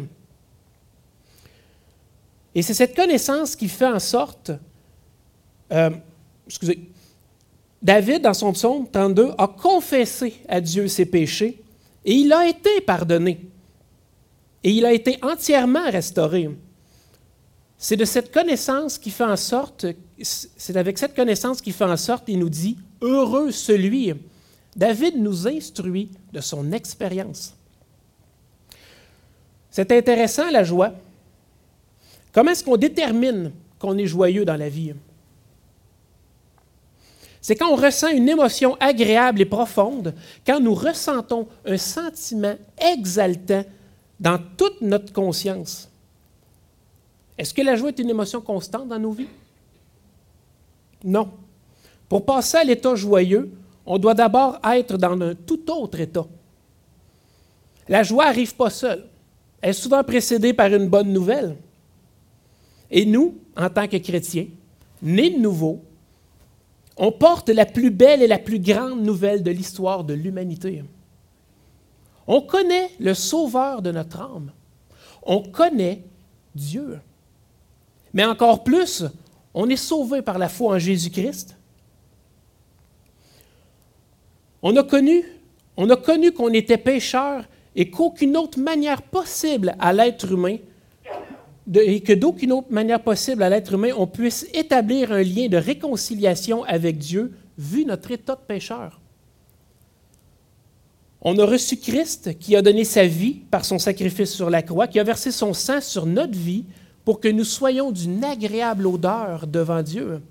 Et 2.56 2.62
c'est 2.62 2.74
cette 2.74 2.96
connaissance 2.96 3.56
qui 3.56 3.68
fait 3.68 3.88
en 3.88 4.00
sorte, 4.00 4.52
euh, 5.72 5.90
excusez, 6.48 6.80
David, 7.82 8.24
dans 8.24 8.34
son 8.34 8.52
psaume 8.54 8.88
32, 8.90 9.32
a 9.38 9.48
confessé 9.48 10.42
à 10.48 10.60
Dieu 10.60 10.88
ses 10.88 11.06
péchés 11.06 11.62
et 12.04 12.14
il 12.14 12.34
a 12.34 12.48
été 12.48 12.82
pardonné. 12.82 13.40
Et 14.64 14.72
il 14.72 14.86
a 14.86 14.92
été 14.92 15.18
entièrement 15.22 15.90
restauré. 15.90 16.50
C'est 17.78 17.96
de 17.96 18.04
cette 18.04 18.34
connaissance 18.34 18.98
qui 18.98 19.10
fait 19.10 19.24
en 19.24 19.38
sorte, 19.38 19.86
c'est 20.22 20.76
avec 20.76 20.98
cette 20.98 21.16
connaissance 21.16 21.62
qui 21.62 21.72
fait 21.72 21.86
en 21.86 21.96
sorte, 21.96 22.26
il 22.28 22.40
nous 22.40 22.50
dit, 22.50 22.78
heureux 23.02 23.52
celui 23.52 24.14
David 24.80 25.18
nous 25.18 25.46
instruit 25.46 26.10
de 26.32 26.40
son 26.40 26.72
expérience. 26.72 27.54
C'est 29.70 29.92
intéressant 29.92 30.50
la 30.50 30.64
joie. 30.64 30.94
Comment 32.32 32.52
est-ce 32.52 32.64
qu'on 32.64 32.78
détermine 32.78 33.52
qu'on 33.78 33.98
est 33.98 34.06
joyeux 34.06 34.46
dans 34.46 34.56
la 34.56 34.70
vie? 34.70 34.94
C'est 37.42 37.58
quand 37.58 37.70
on 37.70 37.76
ressent 37.76 38.08
une 38.08 38.30
émotion 38.30 38.78
agréable 38.80 39.42
et 39.42 39.46
profonde, 39.46 40.16
quand 40.48 40.62
nous 40.62 40.76
ressentons 40.76 41.50
un 41.66 41.78
sentiment 41.78 42.56
exaltant 42.78 43.66
dans 44.18 44.40
toute 44.56 44.80
notre 44.80 45.12
conscience. 45.12 45.90
Est-ce 47.38 47.54
que 47.54 47.62
la 47.64 47.76
joie 47.76 47.90
est 47.90 48.00
une 48.00 48.10
émotion 48.10 48.40
constante 48.40 48.88
dans 48.88 49.00
nos 49.00 49.12
vies? 49.12 49.28
Non. 51.04 51.32
Pour 52.08 52.24
passer 52.24 52.58
à 52.58 52.64
l'état 52.64 52.96
joyeux, 52.96 53.52
on 53.86 53.98
doit 53.98 54.14
d'abord 54.14 54.60
être 54.64 54.98
dans 54.98 55.20
un 55.20 55.36
tout 55.36 55.70
autre 55.72 56.00
état. 56.00 56.26
La 57.88 58.04
joie 58.04 58.26
n'arrive 58.26 58.56
pas 58.56 58.70
seule. 58.70 59.06
Elle 59.62 59.72
est 59.72 59.74
souvent 59.74 60.04
précédée 60.04 60.54
par 60.54 60.68
une 60.68 60.88
bonne 60.88 61.12
nouvelle. 61.12 61.56
Et 62.92 63.06
nous, 63.06 63.38
en 63.58 63.70
tant 63.70 63.88
que 63.88 63.98
chrétiens, 63.98 64.48
nés 65.02 65.32
de 65.32 65.40
nouveau, 65.40 65.82
on 66.98 67.12
porte 67.12 67.50
la 67.50 67.66
plus 67.66 67.92
belle 67.92 68.22
et 68.22 68.28
la 68.28 68.40
plus 68.40 68.60
grande 68.60 69.02
nouvelle 69.02 69.42
de 69.42 69.52
l'histoire 69.52 70.04
de 70.04 70.14
l'humanité. 70.14 70.84
On 72.28 72.42
connaît 72.42 72.92
le 73.00 73.14
sauveur 73.14 73.82
de 73.82 73.92
notre 73.92 74.22
âme. 74.22 74.52
On 75.24 75.42
connaît 75.42 76.04
Dieu. 76.54 77.00
Mais 78.14 78.26
encore 78.26 78.64
plus, 78.64 79.04
on 79.54 79.70
est 79.70 79.76
sauvé 79.76 80.22
par 80.22 80.38
la 80.38 80.50
foi 80.50 80.76
en 80.76 80.80
Jésus-Christ 80.80 81.56
on 84.62 84.76
a 84.76 84.84
connu, 84.84 86.32
qu'on 86.32 86.54
était 86.54 86.78
pécheur 86.78 87.46
et 87.76 87.90
qu'aucune 87.90 88.36
autre 88.38 88.60
manière 88.60 89.02
possible 89.02 89.76
à 89.80 89.94
l'être 89.94 90.32
humain, 90.32 90.58
et 91.74 92.02
que 92.02 92.14
d'aucune 92.14 92.52
autre 92.52 92.72
manière 92.72 93.02
possible 93.02 93.44
à 93.44 93.50
l'être 93.50 93.74
humain, 93.74 93.92
on 93.98 94.08
puisse 94.08 94.48
établir 94.54 95.12
un 95.12 95.22
lien 95.22 95.48
de 95.48 95.58
réconciliation 95.58 96.64
avec 96.64 96.98
Dieu 96.98 97.34
vu 97.58 97.86
notre 97.86 98.12
état 98.12 98.36
de 98.36 98.42
pécheur. 98.48 99.00
On 101.22 101.38
a 101.38 101.46
reçu 101.46 101.78
Christ 101.78 102.40
qui 102.40 102.56
a 102.56 102.62
donné 102.62 102.86
sa 102.86 103.06
vie 103.06 103.42
par 103.52 103.66
son 103.66 103.78
sacrifice 103.78 104.34
sur 104.34 104.50
la 104.50 104.62
croix, 104.62 104.88
qui 104.88 105.00
a 105.00 105.04
versé 105.04 105.32
son 105.32 105.54
sang 105.54 105.82
sur 105.82 106.06
notre 106.06 106.38
vie 106.38 106.66
pour 107.04 107.20
que 107.20 107.28
nous 107.28 107.44
soyons 107.44 107.92
d'une 107.92 108.24
agréable 108.24 108.88
odeur 108.88 109.46
devant 109.46 109.84
Dieu. 109.84 110.22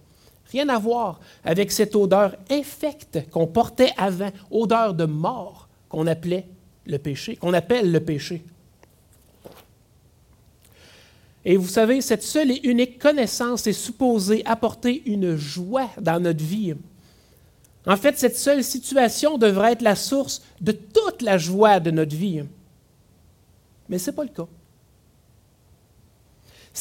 Rien 0.50 0.68
à 0.68 0.78
voir 0.78 1.20
avec 1.44 1.70
cette 1.70 1.94
odeur 1.94 2.36
infecte 2.50 3.28
qu'on 3.30 3.46
portait 3.46 3.92
avant, 3.96 4.30
odeur 4.50 4.94
de 4.94 5.04
mort 5.04 5.68
qu'on 5.88 6.06
appelait 6.06 6.46
le 6.86 6.98
péché, 6.98 7.36
qu'on 7.36 7.52
appelle 7.52 7.92
le 7.92 8.00
péché. 8.00 8.42
Et 11.44 11.56
vous 11.56 11.68
savez, 11.68 12.00
cette 12.00 12.22
seule 12.22 12.50
et 12.50 12.60
unique 12.64 12.98
connaissance 12.98 13.66
est 13.66 13.72
supposée 13.72 14.42
apporter 14.44 15.02
une 15.06 15.36
joie 15.36 15.90
dans 16.00 16.20
notre 16.20 16.44
vie. 16.44 16.74
En 17.86 17.96
fait, 17.96 18.18
cette 18.18 18.36
seule 18.36 18.64
situation 18.64 19.38
devrait 19.38 19.72
être 19.72 19.82
la 19.82 19.96
source 19.96 20.42
de 20.60 20.72
toute 20.72 21.22
la 21.22 21.38
joie 21.38 21.80
de 21.80 21.90
notre 21.90 22.14
vie. 22.14 22.42
Mais 23.88 23.98
ce 23.98 24.10
n'est 24.10 24.16
pas 24.16 24.24
le 24.24 24.30
cas. 24.30 24.46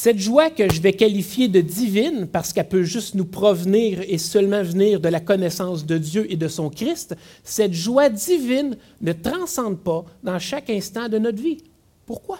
Cette 0.00 0.20
joie 0.20 0.50
que 0.50 0.72
je 0.72 0.80
vais 0.80 0.92
qualifier 0.92 1.48
de 1.48 1.60
divine, 1.60 2.28
parce 2.28 2.52
qu'elle 2.52 2.68
peut 2.68 2.84
juste 2.84 3.16
nous 3.16 3.24
provenir 3.24 4.00
et 4.06 4.16
seulement 4.16 4.62
venir 4.62 5.00
de 5.00 5.08
la 5.08 5.18
connaissance 5.18 5.84
de 5.84 5.98
Dieu 5.98 6.24
et 6.30 6.36
de 6.36 6.46
son 6.46 6.70
Christ, 6.70 7.16
cette 7.42 7.72
joie 7.72 8.08
divine 8.08 8.76
ne 9.00 9.12
transcende 9.12 9.80
pas 9.80 10.04
dans 10.22 10.38
chaque 10.38 10.70
instant 10.70 11.08
de 11.08 11.18
notre 11.18 11.42
vie. 11.42 11.64
Pourquoi? 12.06 12.38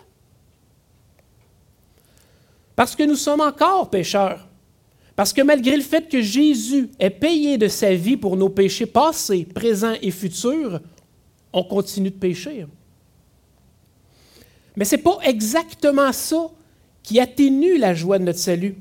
Parce 2.76 2.94
que 2.94 3.02
nous 3.02 3.16
sommes 3.16 3.40
encore 3.40 3.90
pécheurs. 3.90 4.46
Parce 5.16 5.32
que 5.32 5.42
malgré 5.42 5.76
le 5.76 5.82
fait 5.82 6.08
que 6.08 6.22
Jésus 6.22 6.90
ait 7.00 7.10
payé 7.10 7.58
de 7.58 7.66
sa 7.66 7.92
vie 7.92 8.16
pour 8.16 8.36
nos 8.36 8.50
péchés 8.50 8.86
passés, 8.86 9.44
présents 9.44 9.96
et 10.00 10.12
futurs, 10.12 10.78
on 11.52 11.64
continue 11.64 12.10
de 12.10 12.18
pécher. 12.18 12.66
Mais 14.76 14.84
ce 14.84 14.94
n'est 14.94 15.02
pas 15.02 15.18
exactement 15.24 16.12
ça 16.12 16.52
qui 17.02 17.20
atténue 17.20 17.78
la 17.78 17.94
joie 17.94 18.18
de 18.18 18.24
notre 18.24 18.38
salut. 18.38 18.76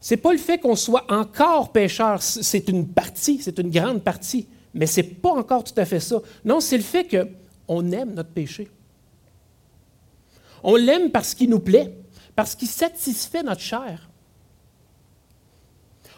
Ce 0.00 0.14
n'est 0.14 0.20
pas 0.20 0.32
le 0.32 0.38
fait 0.38 0.58
qu'on 0.58 0.76
soit 0.76 1.04
encore 1.10 1.72
pécheur, 1.72 2.22
c'est 2.22 2.68
une 2.68 2.86
partie, 2.86 3.40
c'est 3.42 3.58
une 3.58 3.70
grande 3.70 4.02
partie, 4.02 4.46
mais 4.72 4.86
ce 4.86 5.00
n'est 5.00 5.08
pas 5.08 5.30
encore 5.30 5.64
tout 5.64 5.74
à 5.76 5.84
fait 5.84 6.00
ça. 6.00 6.20
Non, 6.44 6.60
c'est 6.60 6.76
le 6.76 6.82
fait 6.82 7.08
qu'on 7.66 7.90
aime 7.90 8.14
notre 8.14 8.30
péché. 8.30 8.70
On 10.62 10.76
l'aime 10.76 11.10
parce 11.10 11.34
qu'il 11.34 11.50
nous 11.50 11.60
plaît, 11.60 11.92
parce 12.34 12.54
qu'il 12.54 12.68
satisfait 12.68 13.42
notre 13.42 13.60
chair. 13.60 14.08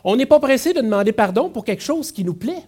On 0.05 0.17
n'est 0.17 0.27
pas 0.27 0.41
pressé 0.41 0.73
de 0.73 0.81
demander 0.81 1.13
pardon 1.13 1.51
pour 1.51 1.65
quelque 1.65 1.83
chose 1.83 2.13
qui 2.13 2.25
nous 2.25 2.35
plaît. 2.35 2.65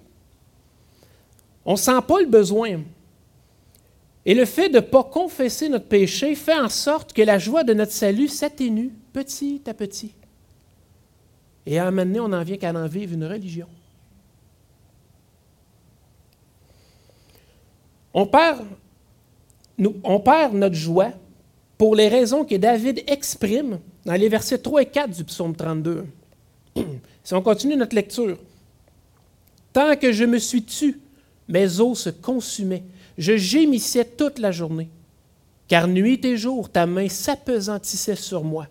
On 1.65 1.73
ne 1.73 1.79
sent 1.79 2.01
pas 2.07 2.21
le 2.21 2.27
besoin. 2.27 2.81
Et 4.31 4.35
le 4.35 4.45
fait 4.45 4.69
de 4.69 4.77
ne 4.77 4.81
pas 4.81 5.03
confesser 5.03 5.69
notre 5.69 5.87
péché 5.87 6.37
fait 6.37 6.55
en 6.57 6.69
sorte 6.69 7.13
que 7.13 7.21
la 7.21 7.41
joie 7.41 7.65
de 7.65 7.75
notre 7.75 7.91
salut 7.91 8.29
s'atténue 8.29 8.93
petit 9.13 9.61
à 9.67 9.75
petit. 9.75 10.15
Et 11.67 11.81
à 11.81 11.89
un 11.89 11.91
moment 11.91 12.05
donné, 12.05 12.21
on 12.21 12.33
en 12.33 12.45
vient 12.45 12.57
qu'à 12.57 12.71
en 12.71 12.87
vivre 12.87 13.15
une 13.15 13.25
religion. 13.25 13.67
On 18.15 18.25
perd, 18.25 18.65
on 20.05 20.21
perd 20.21 20.55
notre 20.55 20.77
joie 20.77 21.11
pour 21.77 21.97
les 21.97 22.07
raisons 22.07 22.45
que 22.45 22.55
David 22.55 23.03
exprime 23.09 23.81
dans 24.05 24.15
les 24.15 24.29
versets 24.29 24.59
3 24.59 24.83
et 24.83 24.87
4 24.87 25.11
du 25.11 25.25
psaume 25.25 25.57
32. 25.57 26.07
Si 27.25 27.35
on 27.35 27.43
continue 27.43 27.75
notre 27.75 27.97
lecture, 27.97 28.39
Tant 29.73 29.97
que 29.97 30.13
je 30.13 30.25
me 30.25 30.39
suis 30.39 30.63
tu, 30.63 31.01
mes 31.49 31.81
os 31.81 31.99
se 31.99 32.11
consumaient 32.11 32.85
je 33.19 33.37
gémissais 33.37 34.05
toute 34.05 34.39
la 34.39 34.53
journée, 34.53 34.89
car 35.69 35.89
nuit 35.89 36.25
et 36.25 36.37
jour 36.37 36.71
ta 36.71 36.87
main 36.87 37.09
s'apesantissait 37.09 38.17
sur 38.17 38.45
moi. 38.45 38.67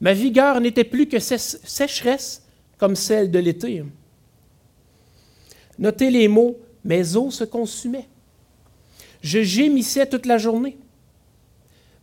Ma 0.00 0.12
vigueur 0.12 0.60
n'était 0.60 0.84
plus 0.84 1.06
que 1.06 1.18
sécheresse 1.18 2.42
comme 2.78 2.96
celle 2.96 3.30
de 3.30 3.38
l'été. 3.38 3.84
Notez 5.78 6.10
les 6.10 6.28
mots, 6.28 6.58
mes 6.84 7.16
os 7.16 7.34
se 7.34 7.44
consumaient. 7.44 8.08
Je 9.22 9.42
gémissais 9.42 10.06
toute 10.06 10.26
la 10.26 10.38
journée. 10.38 10.76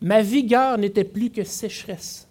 Ma 0.02 0.22
vigueur 0.22 0.78
n'était 0.78 1.04
plus 1.04 1.30
que 1.30 1.44
sécheresse. 1.44 2.26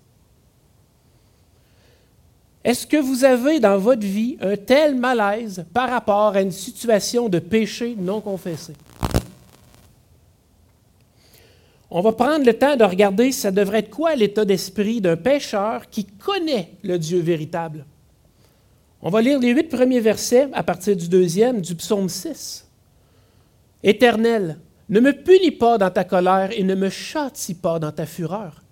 Est-ce 2.65 2.87
que 2.87 2.97
vous 2.97 3.25
avez 3.25 3.61
dans 3.61 3.79
votre 3.79 4.07
vie 4.07 4.37
un 4.41 4.57
tel 4.57 4.95
malaise 4.95 5.65
par 5.73 5.91
rapport 5.91 6.35
à 6.35 6.41
une 6.41 6.53
situation 6.53 7.29
de 7.29 7.39
péché 7.39 7.95
non 7.99 8.21
confessé? 8.21 8.73
On 11.91 12.03
va 12.03 12.13
prendre 12.13 12.45
le 12.45 12.53
temps 12.53 12.77
de 12.77 12.85
regarder 12.85 13.33
ça 13.33 13.51
devrait 13.51 13.79
être 13.79 13.91
quoi 13.91 14.15
l'état 14.15 14.45
d'esprit 14.45 15.01
d'un 15.01 15.17
pécheur 15.17 15.89
qui 15.89 16.05
connaît 16.05 16.73
le 16.83 16.99
Dieu 16.99 17.21
véritable. 17.21 17.87
On 19.01 19.11
va 19.11 19.23
lire 19.23 19.39
les 19.39 19.51
huit 19.51 19.69
premiers 19.69 20.01
versets 20.01 20.49
à 20.53 20.63
partir 20.63 20.97
du 20.97 21.09
deuxième 21.09 21.61
du 21.61 21.75
psaume 21.75 22.09
6. 22.09 22.67
Éternel, 23.83 24.59
ne 24.89 25.01
me 25.01 25.13
punis 25.13 25.53
pas 25.53 25.79
dans 25.79 25.91
ta 25.91 26.05
colère 26.05 26.51
et 26.53 26.63
ne 26.63 26.75
me 26.75 26.91
châtie 26.91 27.55
pas 27.55 27.79
dans 27.79 27.93
ta 27.93 28.07
fureur. 28.07 28.63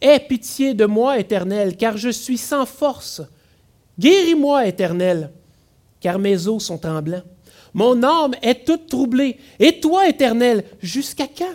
Aie 0.00 0.18
pitié 0.18 0.74
de 0.74 0.84
moi, 0.84 1.18
Éternel, 1.18 1.76
car 1.76 1.96
je 1.96 2.08
suis 2.08 2.38
sans 2.38 2.66
force. 2.66 3.22
Guéris-moi, 3.98 4.66
Éternel, 4.66 5.30
car 6.00 6.18
mes 6.18 6.48
os 6.48 6.64
sont 6.64 6.78
tremblants. 6.78 7.22
Mon 7.72 8.02
âme 8.02 8.34
est 8.42 8.66
toute 8.66 8.88
troublée. 8.88 9.38
Et 9.60 9.78
toi, 9.78 10.08
Éternel, 10.08 10.64
jusqu'à 10.80 11.26
quand? 11.26 11.54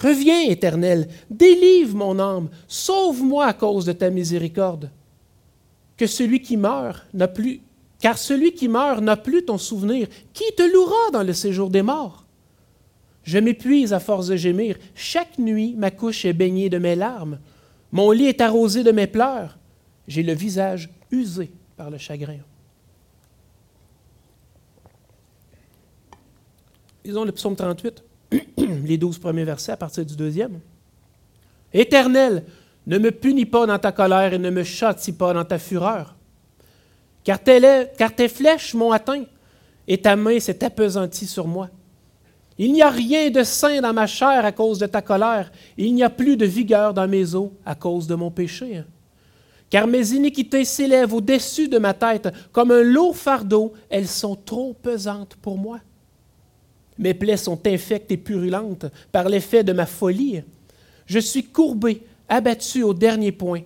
Reviens, 0.00 0.48
Éternel, 0.48 1.08
délivre 1.28 1.96
mon 1.96 2.18
âme, 2.18 2.48
sauve-moi 2.66 3.44
à 3.44 3.52
cause 3.52 3.84
de 3.84 3.92
ta 3.92 4.08
miséricorde. 4.08 4.90
Que 5.96 6.06
celui 6.06 6.40
qui 6.40 6.56
meurt 6.56 7.06
n'a 7.12 7.28
plus, 7.28 7.60
car 7.98 8.16
celui 8.16 8.54
qui 8.54 8.68
meurt 8.68 9.02
n'a 9.02 9.18
plus 9.18 9.44
ton 9.44 9.58
souvenir. 9.58 10.08
Qui 10.32 10.44
te 10.56 10.62
louera 10.62 11.10
dans 11.12 11.22
le 11.22 11.34
séjour 11.34 11.68
des 11.68 11.82
morts? 11.82 12.24
Je 13.24 13.38
m'épuise 13.38 13.92
à 13.92 14.00
force 14.00 14.28
de 14.28 14.36
gémir. 14.36 14.76
Chaque 14.94 15.38
nuit, 15.38 15.74
ma 15.76 15.90
couche 15.90 16.24
est 16.24 16.32
baignée 16.32 16.70
de 16.70 16.78
mes 16.78 16.96
larmes. 16.96 17.38
Mon 17.92 18.10
lit 18.10 18.26
est 18.26 18.40
arrosé 18.40 18.82
de 18.82 18.92
mes 18.92 19.06
pleurs. 19.06 19.58
J'ai 20.08 20.22
le 20.22 20.32
visage 20.32 20.88
usé 21.10 21.50
par 21.76 21.90
le 21.90 21.98
chagrin. 21.98 22.38
Lisons 27.04 27.24
le 27.24 27.32
psaume 27.32 27.56
38. 27.56 28.02
les 28.84 28.98
douze 28.98 29.18
premiers 29.18 29.44
versets 29.44 29.72
à 29.72 29.76
partir 29.76 30.04
du 30.04 30.16
deuxième. 30.16 30.60
Éternel, 31.72 32.44
ne 32.86 32.98
me 32.98 33.10
punis 33.10 33.46
pas 33.46 33.66
dans 33.66 33.78
ta 33.78 33.92
colère 33.92 34.32
et 34.34 34.38
ne 34.38 34.50
me 34.50 34.64
châtie 34.64 35.12
pas 35.12 35.32
dans 35.32 35.44
ta 35.44 35.58
fureur, 35.58 36.16
car 37.22 37.38
tes, 37.38 38.28
flèches 38.28 38.74
m'ont 38.74 38.92
atteint 38.92 39.24
et 39.86 39.98
ta 39.98 40.16
main 40.16 40.40
s'est 40.40 40.64
appesantie 40.64 41.26
sur 41.26 41.46
moi. 41.46 41.68
Il 42.58 42.72
n'y 42.72 42.82
a 42.82 42.90
rien 42.90 43.30
de 43.30 43.42
sain 43.42 43.80
dans 43.80 43.92
ma 43.92 44.06
chair 44.06 44.44
à 44.44 44.52
cause 44.52 44.78
de 44.78 44.86
ta 44.86 45.02
colère, 45.02 45.52
il 45.76 45.94
n'y 45.94 46.02
a 46.02 46.10
plus 46.10 46.36
de 46.36 46.46
vigueur 46.46 46.92
dans 46.92 47.08
mes 47.08 47.34
os 47.34 47.50
à 47.64 47.74
cause 47.74 48.06
de 48.06 48.14
mon 48.14 48.30
péché. 48.30 48.82
Car 49.68 49.86
mes 49.86 50.12
iniquités 50.12 50.64
s'élèvent 50.64 51.14
au-dessus 51.14 51.68
de 51.68 51.78
ma 51.78 51.94
tête 51.94 52.28
comme 52.50 52.72
un 52.72 52.82
lourd 52.82 53.16
fardeau, 53.16 53.72
elles 53.88 54.08
sont 54.08 54.34
trop 54.34 54.74
pesantes 54.74 55.36
pour 55.40 55.56
moi. 55.56 55.78
Mes 57.00 57.14
plaies 57.14 57.38
sont 57.38 57.66
infectes 57.66 58.12
et 58.12 58.18
purulentes 58.18 58.84
par 59.10 59.30
l'effet 59.30 59.64
de 59.64 59.72
ma 59.72 59.86
folie. 59.86 60.42
Je 61.06 61.18
suis 61.18 61.44
courbé, 61.44 62.02
abattu 62.28 62.82
au 62.82 62.92
dernier 62.92 63.32
point. 63.32 63.62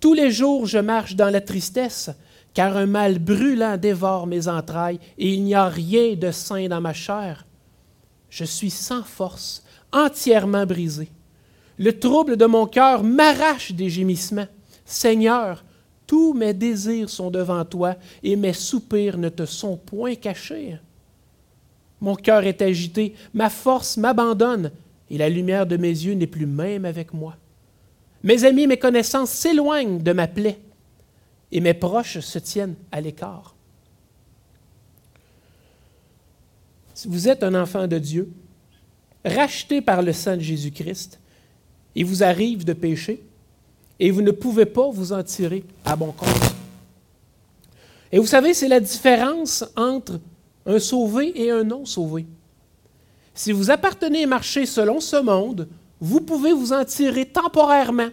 Tous 0.00 0.12
les 0.12 0.32
jours 0.32 0.66
je 0.66 0.78
marche 0.78 1.14
dans 1.14 1.30
la 1.30 1.40
tristesse, 1.40 2.10
car 2.52 2.76
un 2.76 2.86
mal 2.86 3.20
brûlant 3.20 3.76
dévore 3.76 4.26
mes 4.26 4.48
entrailles, 4.48 4.98
et 5.16 5.32
il 5.32 5.44
n'y 5.44 5.54
a 5.54 5.66
rien 5.66 6.16
de 6.16 6.32
sain 6.32 6.66
dans 6.66 6.80
ma 6.80 6.92
chair. 6.92 7.46
Je 8.28 8.44
suis 8.44 8.70
sans 8.70 9.04
force, 9.04 9.62
entièrement 9.92 10.66
brisé. 10.66 11.08
Le 11.78 11.96
trouble 11.96 12.36
de 12.36 12.46
mon 12.46 12.66
cœur 12.66 13.04
m'arrache 13.04 13.70
des 13.70 13.88
gémissements. 13.88 14.48
Seigneur, 14.84 15.64
tous 16.08 16.34
mes 16.34 16.52
désirs 16.52 17.08
sont 17.08 17.30
devant 17.30 17.64
toi, 17.64 17.94
et 18.24 18.34
mes 18.34 18.52
soupirs 18.52 19.16
ne 19.16 19.28
te 19.28 19.46
sont 19.46 19.76
point 19.76 20.16
cachés. 20.16 20.76
Mon 22.04 22.16
cœur 22.16 22.44
est 22.44 22.60
agité, 22.60 23.14
ma 23.32 23.48
force 23.48 23.96
m'abandonne, 23.96 24.72
et 25.08 25.16
la 25.16 25.30
lumière 25.30 25.66
de 25.66 25.78
mes 25.78 25.88
yeux 25.88 26.12
n'est 26.12 26.26
plus 26.26 26.44
même 26.44 26.84
avec 26.84 27.14
moi. 27.14 27.34
Mes 28.22 28.44
amis, 28.44 28.66
mes 28.66 28.76
connaissances 28.76 29.30
s'éloignent 29.30 30.02
de 30.02 30.12
ma 30.12 30.26
plaie, 30.28 30.58
et 31.50 31.62
mes 31.62 31.72
proches 31.72 32.18
se 32.20 32.38
tiennent 32.38 32.74
à 32.92 33.00
l'écart. 33.00 33.54
Si 36.92 37.08
vous 37.08 37.26
êtes 37.26 37.42
un 37.42 37.54
enfant 37.54 37.86
de 37.86 37.96
Dieu, 37.96 38.30
racheté 39.24 39.80
par 39.80 40.02
le 40.02 40.12
sang 40.12 40.36
de 40.36 40.42
Jésus-Christ, 40.42 41.18
il 41.94 42.04
vous 42.04 42.22
arrive 42.22 42.66
de 42.66 42.74
pécher, 42.74 43.24
et 43.98 44.10
vous 44.10 44.20
ne 44.20 44.30
pouvez 44.30 44.66
pas 44.66 44.90
vous 44.90 45.14
en 45.14 45.22
tirer 45.22 45.64
à 45.86 45.96
bon 45.96 46.12
compte. 46.12 46.54
Et 48.12 48.18
vous 48.18 48.26
savez, 48.26 48.52
c'est 48.52 48.68
la 48.68 48.80
différence 48.80 49.64
entre 49.74 50.20
un 50.66 50.78
sauvé 50.78 51.32
et 51.40 51.50
un 51.50 51.64
non 51.64 51.84
sauvé. 51.84 52.26
Si 53.34 53.52
vous 53.52 53.70
appartenez 53.70 54.24
à 54.24 54.26
marcher 54.26 54.66
selon 54.66 55.00
ce 55.00 55.16
monde, 55.16 55.68
vous 56.00 56.20
pouvez 56.20 56.52
vous 56.52 56.72
en 56.72 56.84
tirer 56.84 57.26
temporairement 57.26 58.08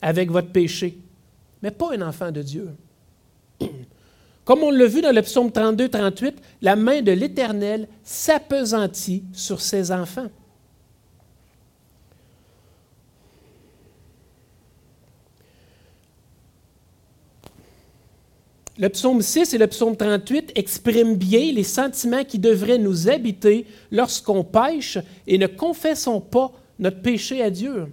avec 0.00 0.30
votre 0.30 0.50
péché, 0.50 0.98
mais 1.62 1.70
pas 1.70 1.94
un 1.94 2.02
enfant 2.02 2.30
de 2.30 2.42
Dieu. 2.42 2.68
Comme 4.44 4.64
on 4.64 4.70
l'a 4.72 4.86
vu 4.86 5.00
dans 5.00 5.14
le 5.14 5.22
psaume 5.22 5.48
32-38, 5.48 6.34
la 6.62 6.74
main 6.74 7.00
de 7.00 7.12
l'Éternel 7.12 7.86
s'apesantit 8.02 9.22
sur 9.32 9.60
ses 9.60 9.92
enfants. 9.92 10.28
Le 18.78 18.88
psaume 18.88 19.20
6 19.20 19.52
et 19.52 19.58
le 19.58 19.66
psaume 19.66 19.96
38 19.96 20.52
expriment 20.54 21.14
bien 21.14 21.52
les 21.52 21.64
sentiments 21.64 22.24
qui 22.24 22.38
devraient 22.38 22.78
nous 22.78 23.08
habiter 23.08 23.66
lorsqu'on 23.90 24.44
pêche 24.44 24.98
et 25.26 25.36
ne 25.36 25.46
confessons 25.46 26.20
pas 26.20 26.52
notre 26.78 27.02
péché 27.02 27.42
à 27.42 27.50
Dieu. 27.50 27.88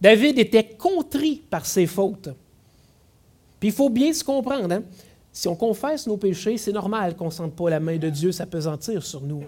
David 0.00 0.38
était 0.38 0.64
contrit 0.64 1.42
par 1.50 1.66
ses 1.66 1.86
fautes. 1.86 2.30
Puis 3.60 3.68
il 3.68 3.74
faut 3.74 3.90
bien 3.90 4.12
se 4.12 4.24
comprendre. 4.24 4.74
Hein. 4.74 4.82
Si 5.30 5.46
on 5.46 5.54
confesse 5.54 6.06
nos 6.06 6.16
péchés, 6.16 6.56
c'est 6.56 6.72
normal 6.72 7.14
qu'on 7.14 7.26
ne 7.26 7.30
sente 7.30 7.54
pas 7.54 7.70
la 7.70 7.80
main 7.80 7.96
de 7.96 8.08
Dieu 8.08 8.32
s'apesantir 8.32 9.04
sur 9.04 9.20
nous. 9.20 9.44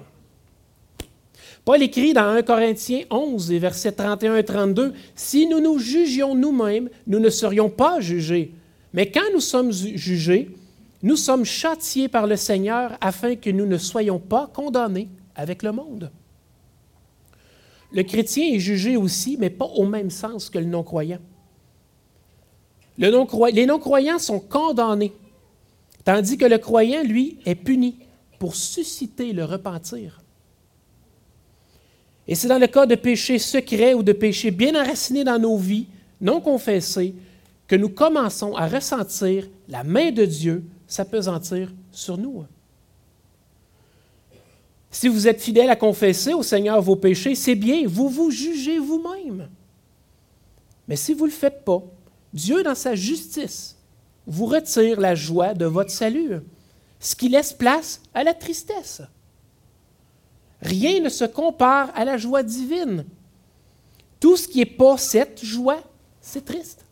Paul 1.65 1.83
écrit 1.83 2.13
dans 2.13 2.29
1 2.29 2.43
Corinthiens 2.43 3.05
11, 3.11 3.51
versets 3.53 3.93
31 3.93 4.37
et 4.37 4.45
32, 4.45 4.93
Si 5.15 5.47
nous 5.47 5.61
nous 5.61 5.79
jugions 5.79 6.35
nous-mêmes, 6.35 6.91
nous 7.07 7.19
ne 7.19 7.31
serions 7.31 7.71
pas 7.71 8.01
jugés. 8.01 8.53
Mais 8.95 9.11
quand 9.11 9.33
nous 9.33 9.41
sommes 9.41 9.73
jugés, 9.73 10.51
nous 11.03 11.17
sommes 11.17 11.45
châtiés 11.45 12.09
par 12.09 12.29
le 12.29 12.37
Seigneur 12.37 12.97
afin 13.01 13.35
que 13.35 13.51
nous 13.51 13.67
ne 13.67 13.77
soyons 13.77 14.21
pas 14.21 14.51
condamnés 14.55 15.09
avec 15.35 15.65
le 15.65 15.73
monde. 15.73 16.13
Le 17.93 18.05
chrétien 18.05 18.47
est 18.53 18.61
jugé 18.61 18.97
aussi, 18.97 19.37
mais 19.39 19.51
pas 19.51 19.67
au 19.67 19.85
même 19.85 20.11
sens 20.11 20.49
que 20.49 20.59
le 20.59 20.67
non-croyant. 20.67 21.19
les 22.99 23.67
non-croyants 23.67 24.21
sont 24.21 24.39
condamnés, 24.39 25.13
tandis 26.05 26.39
que 26.39 26.47
le 26.47 26.59
croyant, 26.59 27.03
lui, 27.03 27.39
est 27.45 27.57
puni 27.57 27.97
pour 28.39 28.55
susciter 28.55 29.33
le 29.33 29.45
repentir. 29.45 30.23
Et 32.29 32.37
c'est 32.37 32.49
dans 32.49 32.59
le 32.59 32.69
cas 32.69 32.87
de 32.87 32.95
péchés 32.95 33.41
secrets 33.41 33.95
ou 33.95 34.05
de 34.05 34.13
péchés 34.13 34.53
bien 34.53 34.81
enracinés 34.81 35.25
dans 35.25 35.39
nos 35.39 35.59
vies, 35.59 35.89
non 36.21 36.41
confessés, 36.41 37.15
que 37.67 37.77
nous 37.77 37.89
commençons 37.89 38.55
à 38.55 38.67
ressentir 38.67 39.49
la 39.69 39.85
main 39.85 40.11
de 40.11 40.25
Dieu 40.25 40.65
s'apesantir 40.87 41.73
sur 41.91 42.19
nous. 42.19 42.45
Si 44.91 45.09
vous 45.09 45.27
êtes 45.27 45.41
fidèle 45.41 45.71
à 45.71 45.77
confesser 45.77 46.35
au 46.35 46.43
Seigneur 46.43 46.81
vos 46.81 46.97
péchés, 46.97 47.35
c'est 47.35 47.57
bien, 47.57 47.83
vous 47.87 48.09
vous 48.09 48.31
jugez 48.31 48.79
vous-même. 48.79 49.49
Mais 50.87 50.97
si 50.97 51.15
vous 51.15 51.25
ne 51.25 51.31
le 51.31 51.37
faites 51.37 51.65
pas, 51.65 51.83
Dieu, 52.33 52.63
dans 52.63 52.75
sa 52.75 52.95
justice, 52.95 53.77
vous 54.27 54.47
retire 54.47 55.01
la 55.01 55.15
joie 55.15 55.55
de 55.55 55.67
votre 55.67 55.91
salut, 55.91 56.41
ce 57.01 57.17
qui 57.17 57.29
laisse 57.29 57.53
place 57.53 58.01
à 58.13 58.23
la 58.23 58.35
tristesse. 58.35 59.03
Rien 60.63 61.01
ne 61.01 61.09
se 61.09 61.25
compare 61.25 61.91
à 61.95 62.05
la 62.05 62.17
joie 62.17 62.43
divine. 62.43 63.05
Tout 64.21 64.37
ce 64.37 64.49
qui 64.49 64.59
n'est 64.59 64.67
pas 64.67 64.97
cette 64.97 65.45
joie, 65.45 65.83
c'est 66.21 66.45
triste. 66.45 66.84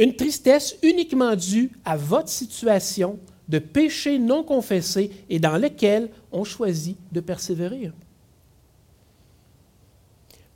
Une 0.00 0.16
tristesse 0.16 0.78
uniquement 0.82 1.36
due 1.36 1.70
à 1.84 1.94
votre 1.94 2.30
situation 2.30 3.18
de 3.46 3.58
péché 3.58 4.18
non 4.18 4.42
confessé 4.42 5.10
et 5.28 5.38
dans 5.38 5.58
lequel 5.58 6.08
on 6.32 6.42
choisit 6.42 6.96
de 7.12 7.20
persévérer. 7.20 7.92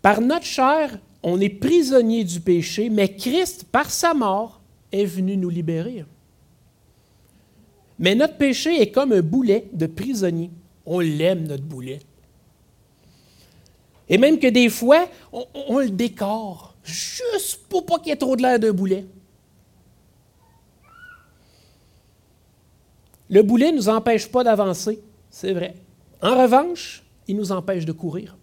Par 0.00 0.22
notre 0.22 0.46
chair, 0.46 0.98
on 1.22 1.38
est 1.40 1.50
prisonnier 1.50 2.24
du 2.24 2.40
péché, 2.40 2.88
mais 2.88 3.14
Christ, 3.14 3.64
par 3.70 3.90
sa 3.90 4.14
mort, 4.14 4.62
est 4.90 5.04
venu 5.04 5.36
nous 5.36 5.50
libérer. 5.50 6.06
Mais 7.98 8.14
notre 8.14 8.38
péché 8.38 8.80
est 8.80 8.90
comme 8.90 9.12
un 9.12 9.20
boulet 9.20 9.68
de 9.74 9.86
prisonnier. 9.86 10.50
On 10.86 11.00
l'aime, 11.00 11.46
notre 11.46 11.64
boulet. 11.64 12.00
Et 14.08 14.16
même 14.16 14.38
que 14.38 14.46
des 14.46 14.70
fois, 14.70 15.06
on, 15.32 15.80
le 15.80 15.90
décore, 15.90 16.74
juste 16.82 17.60
pour 17.68 17.84
pas 17.84 17.98
qu'il 17.98 18.08
y 18.08 18.12
ait 18.12 18.16
trop 18.16 18.36
de 18.36 18.42
l'air 18.42 18.58
d'un 18.58 18.72
boulet. 18.72 19.04
Le 23.30 23.42
boulet 23.42 23.72
ne 23.72 23.76
nous 23.76 23.88
empêche 23.88 24.28
pas 24.30 24.44
d'avancer, 24.44 25.00
c'est 25.30 25.52
vrai. 25.52 25.74
En 26.22 26.40
revanche, 26.40 27.02
il 27.26 27.36
nous 27.36 27.52
empêche 27.52 27.84
de 27.84 27.92
courir. 27.92 28.36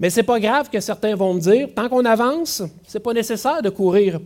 Mais 0.00 0.10
ce 0.10 0.16
n'est 0.16 0.24
pas 0.24 0.40
grave 0.40 0.70
que 0.70 0.80
certains 0.80 1.14
vont 1.14 1.34
me 1.34 1.40
dire, 1.40 1.68
tant 1.74 1.88
qu'on 1.88 2.04
avance, 2.04 2.62
ce 2.86 2.98
n'est 2.98 3.02
pas 3.02 3.12
nécessaire 3.12 3.62
de 3.62 3.70
courir. 3.70 4.20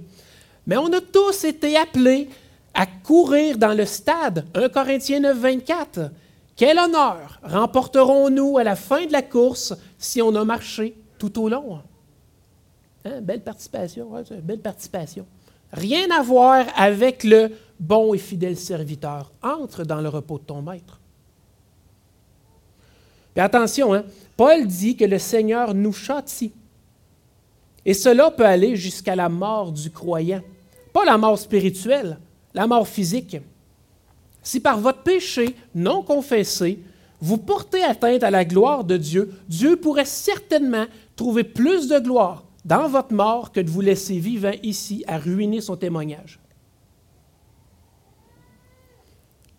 Mais 0.67 0.77
on 0.77 0.93
a 0.93 1.01
tous 1.01 1.45
été 1.45 1.77
appelés 1.77 2.29
à 2.75 2.87
courir 2.87 3.59
dans 3.59 3.75
le 3.75 3.85
stade. 3.85 4.47
1 4.55 4.69
Corinthiens 4.71 5.21
9, 5.21 5.39
24. 5.39 6.11
Quel 6.57 6.79
honneur 6.79 7.41
remporterons-nous 7.43 8.59
à 8.59 8.65
la 8.65 8.77
fin 8.77 9.07
de 9.07 9.13
la 9.13 9.23
course 9.23 9.75
si 9.99 10.21
on 10.23 10.35
a 10.35 10.45
marché 10.45 10.97
tout 11.19 11.41
au 11.41 11.49
long? 11.49 11.81
Hein? 13.05 13.21
Belle 13.21 13.43
participation, 13.43 14.11
belle 14.43 14.61
participation. 14.61 15.27
Rien 15.73 16.11
à 16.11 16.23
voir 16.23 16.67
avec 16.77 17.25
le 17.25 17.51
bon 17.79 18.15
et 18.15 18.19
fidèle 18.19 18.57
serviteur. 18.57 19.33
Entre 19.43 19.85
dans 19.85 20.01
le 20.01 20.09
repos 20.09 20.39
de 20.39 20.45
ton 20.45 20.63
maître. 20.63 21.01
Mais 23.37 23.43
attention, 23.43 23.95
hein? 23.95 24.05
Paul 24.37 24.67
dit 24.67 24.97
que 24.97 25.05
le 25.05 25.19
Seigneur 25.19 25.75
nous 25.75 25.93
châtie. 25.93 26.53
Et 27.85 27.95
cela 27.95 28.31
peut 28.31 28.47
aller 28.47 28.77
jusqu'à 28.77 29.15
la 29.15 29.29
mort 29.29 29.73
du 29.73 29.91
croyant. 29.91 30.43
Pas 30.93 31.05
la 31.05 31.19
mort 31.19 31.39
spirituelle, 31.39 32.19
la 32.55 32.67
mort 32.67 32.89
physique. 32.89 33.37
Si 34.43 34.61
par 34.61 34.79
votre 34.79 35.03
péché 35.03 35.55
non 35.75 36.03
confessé, 36.03 36.81
vous 37.21 37.39
portez 37.39 37.83
atteinte 37.83 38.23
à 38.23 38.31
la 38.31 38.45
gloire 38.45 38.85
de 38.85 38.97
Dieu, 38.97 39.33
Dieu 39.49 39.77
pourrait 39.77 40.05
certainement 40.05 40.87
trouver 41.17 41.45
plus 41.45 41.89
de 41.89 41.99
gloire 41.99 42.45
dans 42.69 42.87
votre 42.87 43.15
mort 43.15 43.51
que 43.51 43.61
de 43.61 43.71
vous 43.71 43.81
laisser 43.81 44.19
vivant 44.19 44.53
ici 44.63 45.03
à 45.07 45.17
ruiner 45.17 45.63
son 45.63 45.75
témoignage. 45.75 46.39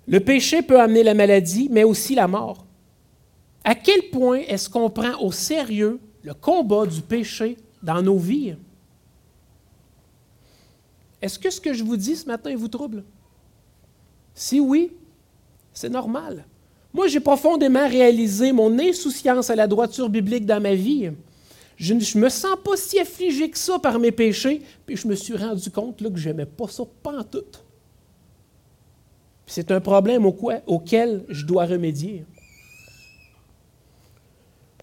Le 0.08 0.20
péché 0.20 0.62
peut 0.62 0.80
amener 0.80 1.02
la 1.02 1.16
maladie, 1.16 1.70
mais 1.72 1.84
aussi 1.84 2.14
la 2.14 2.28
mort. 2.28 2.68
À 3.64 3.74
quel 3.74 4.12
point 4.12 4.42
est-ce 4.48 4.70
qu'on 4.70 4.92
prend 4.92 5.20
au 5.22 5.32
sérieux 5.32 6.00
le 6.22 6.36
combat 6.36 6.86
du 6.86 7.02
péché 7.02 7.58
dans 7.82 8.02
nos 8.04 8.18
vies? 8.18 8.56
Est-ce 11.20 11.40
que 11.40 11.50
ce 11.50 11.60
que 11.60 11.74
je 11.74 11.84
vous 11.84 11.98
dis 11.98 12.16
ce 12.16 12.28
matin 12.28 12.56
vous 12.56 12.68
trouble? 12.68 13.04
Si 14.36 14.60
oui, 14.60 14.92
c'est 15.74 15.90
normal. 15.90 16.46
Moi, 16.94 17.08
j'ai 17.08 17.20
profondément 17.20 17.88
réalisé 17.88 18.52
mon 18.52 18.78
insouciance 18.78 19.50
à 19.50 19.56
la 19.56 19.66
droiture 19.66 20.10
biblique 20.10 20.46
dans 20.46 20.62
ma 20.62 20.76
vie. 20.76 21.12
Je 21.80 21.94
ne 21.94 22.20
me 22.20 22.28
sens 22.28 22.58
pas 22.62 22.76
si 22.76 23.00
affligé 23.00 23.50
que 23.50 23.58
ça 23.58 23.80
par 23.80 24.00
mes 24.00 24.12
péchés, 24.12 24.62
puis 24.86 24.98
je 24.98 25.08
me 25.08 25.16
suis 25.16 25.36
rendu 25.36 25.72
compte 25.72 25.96
que 25.98 26.20
je 26.20 26.28
n'aimais 26.28 26.46
pas 26.46 26.68
ça 26.68 26.84
pantoute. 27.02 27.64
C'est 29.48 29.72
un 29.72 29.80
problème 29.80 30.26
auquel 30.26 31.24
je 31.30 31.46
dois 31.46 31.66
remédier. 31.66 32.26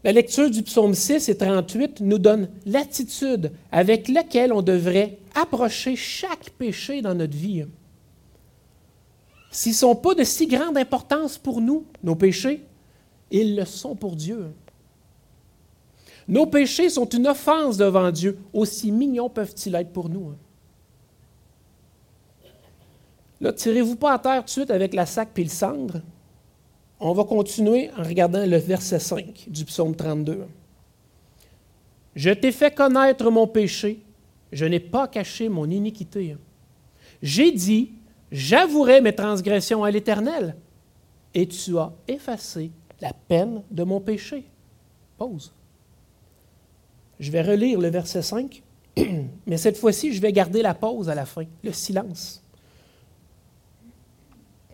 La 0.02 0.12
lecture 0.12 0.50
du 0.50 0.62
psaume 0.62 0.94
6 0.94 1.28
et 1.28 1.36
38 1.36 2.00
nous 2.00 2.18
donne 2.18 2.48
l'attitude 2.64 3.52
avec 3.70 4.08
laquelle 4.08 4.52
on 4.52 4.62
devrait 4.62 5.18
approcher 5.34 5.96
chaque 5.96 6.50
péché 6.50 7.02
dans 7.02 7.14
notre 7.14 7.36
vie. 7.36 7.66
S'ils 9.50 9.72
ne 9.72 9.76
sont 9.76 9.96
pas 9.96 10.14
de 10.14 10.24
si 10.24 10.46
grande 10.46 10.78
importance 10.78 11.36
pour 11.36 11.60
nous, 11.60 11.84
nos 12.02 12.14
péchés, 12.14 12.62
ils 13.30 13.54
le 13.54 13.66
sont 13.66 13.94
pour 13.94 14.16
Dieu. 14.16 14.46
Nos 16.28 16.46
péchés 16.46 16.90
sont 16.90 17.08
une 17.08 17.28
offense 17.28 17.76
devant 17.76 18.10
Dieu, 18.10 18.38
aussi 18.52 18.90
mignons 18.90 19.30
peuvent-ils 19.30 19.74
être 19.74 19.92
pour 19.92 20.08
nous. 20.08 20.34
Là, 23.40 23.52
tirez-vous 23.52 23.96
pas 23.96 24.14
à 24.14 24.18
terre 24.18 24.40
tout 24.40 24.46
de 24.46 24.50
suite 24.50 24.70
avec 24.70 24.94
la 24.94 25.06
sac 25.06 25.28
et 25.36 25.44
le 25.44 25.50
cendre. 25.50 26.00
On 26.98 27.12
va 27.12 27.24
continuer 27.24 27.90
en 27.96 28.02
regardant 28.02 28.44
le 28.44 28.56
verset 28.56 28.98
5 28.98 29.46
du 29.48 29.64
psaume 29.66 29.94
32. 29.94 30.46
Je 32.14 32.30
t'ai 32.30 32.50
fait 32.50 32.74
connaître 32.74 33.30
mon 33.30 33.46
péché, 33.46 34.02
je 34.50 34.64
n'ai 34.64 34.80
pas 34.80 35.06
caché 35.06 35.50
mon 35.50 35.68
iniquité. 35.68 36.36
J'ai 37.20 37.52
dit, 37.52 37.92
j'avouerai 38.32 39.02
mes 39.02 39.14
transgressions 39.14 39.84
à 39.84 39.90
l'Éternel, 39.90 40.56
et 41.34 41.46
tu 41.46 41.76
as 41.78 41.92
effacé 42.08 42.70
la 43.00 43.12
peine 43.12 43.62
de 43.70 43.84
mon 43.84 44.00
péché. 44.00 44.44
Pause. 45.18 45.52
Je 47.18 47.30
vais 47.30 47.42
relire 47.42 47.80
le 47.80 47.88
verset 47.88 48.22
5, 48.22 48.62
mais 49.46 49.56
cette 49.56 49.78
fois-ci, 49.78 50.12
je 50.12 50.20
vais 50.20 50.32
garder 50.32 50.62
la 50.62 50.74
pause 50.74 51.08
à 51.08 51.14
la 51.14 51.26
fin, 51.26 51.44
le 51.62 51.72
silence. 51.72 52.42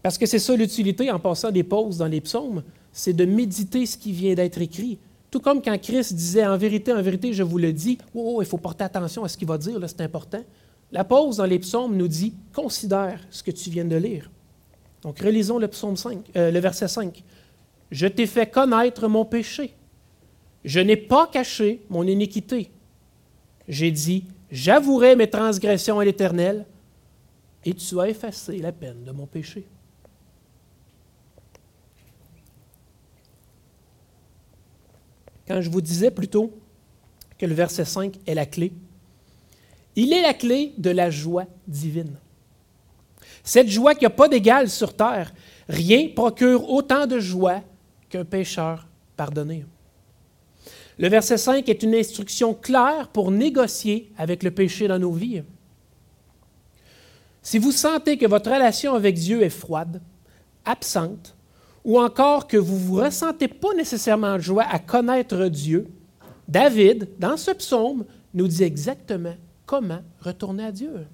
Parce 0.03 0.19
que 0.19 0.27
c'est 0.27 0.41
ça 0.41 0.57
l'utilité 0.57 1.11
en 1.11 1.21
passant 1.21 1.51
des 1.51 1.63
pauses 1.63 1.99
dans 1.99 2.07
les 2.07 2.21
psaumes, 2.21 2.63
c'est 2.93 3.13
de 3.13 3.25
méditer 3.25 3.87
ce 3.87 3.97
qui 3.97 4.13
vient 4.13 4.35
d'être 4.35 4.61
écrit. 4.61 4.99
Tout 5.31 5.41
comme 5.41 5.63
quand 5.63 5.81
Christ 5.81 6.13
disait 6.15 6.45
en 6.45 6.59
vérité, 6.59 6.93
en 6.93 7.01
vérité, 7.01 7.33
je 7.33 7.43
vous 7.43 7.59
le 7.59 7.73
dis, 7.73 7.99
oh, 8.15 8.43
il 8.43 8.47
faut 8.47 8.59
porter 8.59 8.85
attention 8.85 9.25
à 9.25 9.29
ce 9.29 9.37
qu'il 9.37 9.49
va 9.49 9.57
dire, 9.57 9.79
c'est 9.87 10.03
important. 10.03 10.43
La 10.91 11.05
pause 11.05 11.39
dans 11.39 11.47
les 11.47 11.59
psaumes 11.59 11.97
nous 11.97 12.09
dit 12.09 12.35
considère 12.53 13.19
ce 13.31 13.43
que 13.43 13.51
tu 13.51 13.71
viens 13.71 13.85
de 13.85 13.97
lire. 13.97 14.31
Donc 15.03 15.19
relisons 15.21 15.59
le 15.59 15.69
psaume 15.69 15.97
5, 15.97 16.19
euh, 16.37 16.51
le 16.51 16.59
verset 16.59 16.89
5. 16.89 17.23
Je 17.91 18.07
t'ai 18.07 18.27
fait 18.27 18.51
connaître 18.51 19.09
mon 19.09 19.25
péché. 19.25 19.75
Je 20.65 20.81
n'ai 20.81 20.97
pas 20.97 21.27
caché 21.27 21.83
mon 21.89 22.07
iniquité. 22.07 22.71
J'ai 23.69 23.91
dit, 23.91 24.25
j'avouerai 24.51 25.17
mes 25.17 25.29
transgressions 25.29 25.99
à 25.99 26.05
l'Éternel, 26.05 26.67
et 27.65 27.75
tu 27.75 28.01
as 28.01 28.09
effacé 28.09 28.59
la 28.59 28.73
peine 28.73 29.05
de 29.05 29.13
mon 29.13 29.27
péché. 29.27 29.67
Quand 35.47 35.61
je 35.61 35.71
vous 35.71 35.81
disais 35.81 36.11
plutôt 36.11 36.53
que 37.39 37.47
le 37.47 37.55
verset 37.55 37.85
5 37.85 38.19
est 38.27 38.35
la 38.35 38.47
clé, 38.47 38.73
il 39.97 40.13
est 40.13 40.23
la 40.23 40.35
clé 40.35 40.73
de 40.79 40.91
la 40.91 41.11
joie 41.11 41.47
divine. 41.67 42.17
Cette 43.45 43.69
joie 43.69 43.95
qui 43.95 44.05
n'a 44.05 44.11
pas 44.11 44.29
d'égal 44.29 44.69
sur 44.69 44.95
terre, 44.95 45.35
rien 45.69 46.09
procure 46.15 46.69
autant 46.71 47.07
de 47.07 47.19
joie 47.19 47.61
qu'un 48.09 48.25
pécheur 48.25 48.87
pardonné. 49.17 49.65
Le 50.99 51.09
verset 51.09 51.39
5 51.39 51.69
est 51.69 51.83
une 51.83 51.95
instruction 51.95 52.55
claire 52.55 53.09
pour 53.09 53.31
négocier 53.31 54.13
avec 54.19 54.43
le 54.43 54.51
péché 54.51 54.89
dans 54.89 54.99
nos 54.99 55.13
vies. 55.13 55.43
Si 57.43 57.59
vous 57.59 57.73
sentez 57.73 58.19
que 58.19 58.27
votre 58.27 58.51
relation 58.51 58.95
avec 58.95 59.17
Dieu 59.17 59.43
est 59.43 59.51
froide, 59.51 60.01
absente, 60.65 61.35
ou 61.85 61.99
encore 61.99 62.47
que 62.47 62.57
vous 62.57 62.77
ne 62.77 62.81
vous 62.81 62.97
ressentez 62.97 63.49
pas 63.49 63.75
nécessairement 63.75 64.37
de 64.37 64.43
joie 64.43 64.67
à 64.71 64.79
connaître 64.79 65.49
Dieu, 65.49 65.89
David, 66.47 67.09
dans 67.19 67.37
ce 67.37 67.51
psaume, 67.51 68.05
nous 68.35 68.47
dit 68.47 68.63
exactement 68.63 69.35
comment 69.67 70.03
retourner 70.21 70.65
à 70.65 70.73
Dieu. 70.73 71.07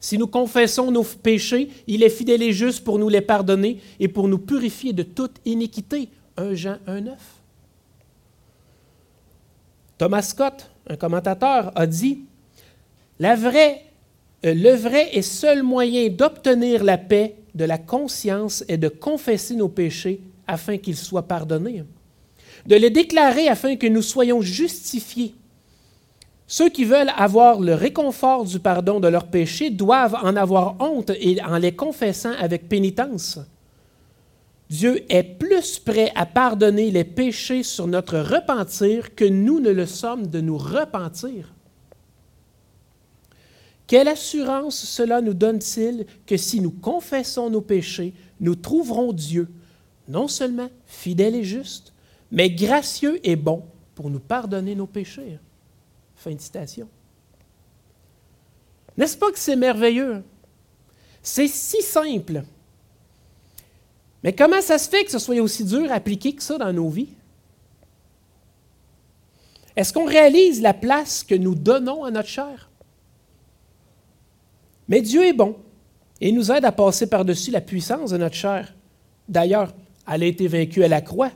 Si 0.00 0.16
nous 0.16 0.26
confessons 0.26 0.90
nos 0.90 1.04
péchés, 1.04 1.70
il 1.86 2.02
est 2.02 2.08
fidèle 2.08 2.42
et 2.42 2.52
juste 2.52 2.84
pour 2.84 2.98
nous 2.98 3.08
les 3.08 3.20
pardonner 3.20 3.80
et 4.00 4.08
pour 4.08 4.28
nous 4.28 4.38
purifier 4.38 4.92
de 4.92 5.02
toute 5.02 5.36
iniquité. 5.44 6.08
1 6.36 6.54
Jean 6.54 6.76
1,9. 6.86 7.16
Thomas 9.98 10.22
Scott, 10.22 10.70
un 10.88 10.96
commentateur, 10.96 11.72
a 11.74 11.86
dit 11.86 12.20
la 13.18 13.34
vraie, 13.34 13.82
euh, 14.46 14.54
Le 14.54 14.74
vrai 14.74 15.10
et 15.12 15.22
seul 15.22 15.62
moyen 15.62 16.08
d'obtenir 16.08 16.84
la 16.84 16.96
paix 16.96 17.36
de 17.54 17.64
la 17.64 17.78
conscience 17.78 18.64
est 18.68 18.78
de 18.78 18.88
confesser 18.88 19.56
nos 19.56 19.68
péchés 19.68 20.20
afin 20.46 20.78
qu'ils 20.78 20.96
soient 20.96 21.26
pardonnés, 21.26 21.82
de 22.66 22.76
les 22.76 22.90
déclarer 22.90 23.48
afin 23.48 23.76
que 23.76 23.86
nous 23.86 24.02
soyons 24.02 24.40
justifiés 24.40 25.34
ceux 26.50 26.70
qui 26.70 26.86
veulent 26.86 27.12
avoir 27.14 27.60
le 27.60 27.74
réconfort 27.74 28.44
du 28.44 28.58
pardon 28.58 29.00
de 29.00 29.08
leurs 29.08 29.26
péchés 29.26 29.68
doivent 29.68 30.16
en 30.22 30.34
avoir 30.34 30.76
honte 30.80 31.10
et 31.20 31.38
en 31.42 31.58
les 31.58 31.76
confessant 31.76 32.32
avec 32.40 32.70
pénitence. 32.70 33.38
Dieu 34.70 35.04
est 35.10 35.24
plus 35.24 35.78
prêt 35.78 36.12
à 36.14 36.26
pardonner 36.26 36.90
les 36.90 37.04
péchés 37.04 37.62
sur 37.62 37.86
notre 37.86 38.18
repentir 38.18 39.14
que 39.14 39.24
nous 39.24 39.60
ne 39.60 39.70
le 39.70 39.86
sommes 39.86 40.26
de 40.26 40.40
nous 40.40 40.58
repentir. 40.58 41.54
Quelle 43.86 44.08
assurance 44.08 44.76
cela 44.76 45.22
nous 45.22 45.32
donne-t-il 45.32 46.04
que 46.26 46.36
si 46.36 46.60
nous 46.60 46.70
confessons 46.70 47.48
nos 47.48 47.62
péchés, 47.62 48.12
nous 48.40 48.54
trouverons 48.54 49.14
Dieu, 49.14 49.48
non 50.06 50.28
seulement 50.28 50.68
fidèle 50.84 51.34
et 51.34 51.44
juste, 51.44 51.94
mais 52.30 52.50
gracieux 52.50 53.18
et 53.26 53.36
bon 53.36 53.64
pour 53.94 54.10
nous 54.10 54.20
pardonner 54.20 54.74
nos 54.74 54.86
péchés? 54.86 55.38
Fin 56.16 56.34
de 56.34 56.40
citation. 56.40 56.88
N'est-ce 58.98 59.16
pas 59.16 59.32
que 59.32 59.38
c'est 59.38 59.56
merveilleux? 59.56 60.22
C'est 61.22 61.48
si 61.48 61.80
simple. 61.80 62.42
Mais 64.24 64.32
comment 64.32 64.60
ça 64.60 64.78
se 64.78 64.88
fait 64.88 65.04
que 65.04 65.10
ce 65.10 65.18
soit 65.18 65.40
aussi 65.40 65.64
dur 65.64 65.90
à 65.90 65.94
appliquer 65.94 66.34
que 66.34 66.42
ça 66.42 66.58
dans 66.58 66.72
nos 66.72 66.88
vies? 66.88 67.08
Est-ce 69.76 69.92
qu'on 69.92 70.06
réalise 70.06 70.60
la 70.60 70.74
place 70.74 71.22
que 71.22 71.36
nous 71.36 71.54
donnons 71.54 72.04
à 72.04 72.10
notre 72.10 72.28
chair? 72.28 72.68
Mais 74.88 75.00
Dieu 75.00 75.24
est 75.24 75.32
bon 75.32 75.56
et 76.20 76.32
nous 76.32 76.50
aide 76.50 76.64
à 76.64 76.72
passer 76.72 77.08
par-dessus 77.08 77.52
la 77.52 77.60
puissance 77.60 78.10
de 78.10 78.16
notre 78.16 78.34
chair. 78.34 78.74
D'ailleurs, 79.28 79.72
elle 80.10 80.24
a 80.24 80.26
été 80.26 80.48
vaincue 80.48 80.82
à 80.82 80.88
la 80.88 81.00
croix 81.00 81.30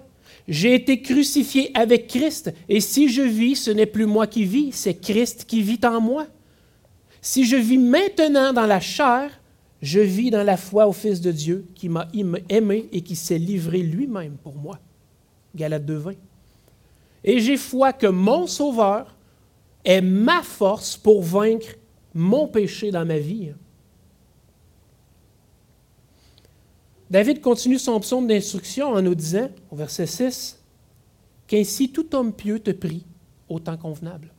j'ai 0.49 0.75
été 0.75 1.01
crucifié 1.01 1.71
avec 1.75 2.09
Christ, 2.09 2.53
et 2.69 2.81
si 2.81 3.09
je 3.09 3.23
vis, 3.23 3.57
ce 3.57 3.71
n'est 3.71 3.87
plus 3.87 4.07
moi 4.07 4.27
qui 4.27 4.45
vis, 4.45 4.73
c'est 4.73 4.95
Christ 4.95 5.45
qui 5.47 5.63
vit 5.63 5.81
en 5.85 6.01
moi. 6.01 6.27
Si 7.21 7.45
je 7.45 7.57
vis 7.57 7.79
maintenant 7.79 8.53
dans 8.53 8.67
la 8.67 8.81
chair, 8.81 9.31
je 9.83 9.99
vis 9.99 10.31
dans 10.31 10.45
la 10.45 10.57
foi 10.57 10.87
au 10.87 10.93
Fils 10.93 11.21
de 11.21 11.33
Dieu 11.33 11.67
qui 11.75 11.89
m'a 11.89 12.09
aimé 12.49 12.89
et 12.93 13.03
qui 13.03 13.17
s'est 13.17 13.39
livré 13.39 13.83
lui-même 13.83 14.37
pour 14.37 14.55
moi. 14.55 14.79
Galates 15.57 15.85
2.20. 15.85 16.17
Et 17.25 17.41
j'ai 17.41 17.57
foi 17.57 17.93
que 17.93 18.07
mon 18.07 18.47
Sauveur 18.47 19.17
est 19.85 20.01
ma 20.01 20.43
force 20.43 20.97
pour 20.97 21.23
vaincre 21.23 21.75
mon 22.15 22.47
péché 22.47 22.93
dans 22.93 23.05
ma 23.05 23.19
vie. 23.19 23.53
David 27.11 27.41
continue 27.41 27.79
son 27.79 27.99
psaume 28.01 28.29
d'instruction 28.29 28.89
en 28.89 29.03
nous 29.03 29.15
disant, 29.15 29.51
au 29.71 29.77
verset 29.77 30.07
6, 30.07 30.63
qu'ainsi 31.47 31.91
tout 31.91 32.15
homme 32.15 32.33
pieux 32.33 32.61
te 32.61 32.71
prie 32.71 33.05
au 33.49 33.59
temps 33.59 33.77
convenable. 33.77 34.33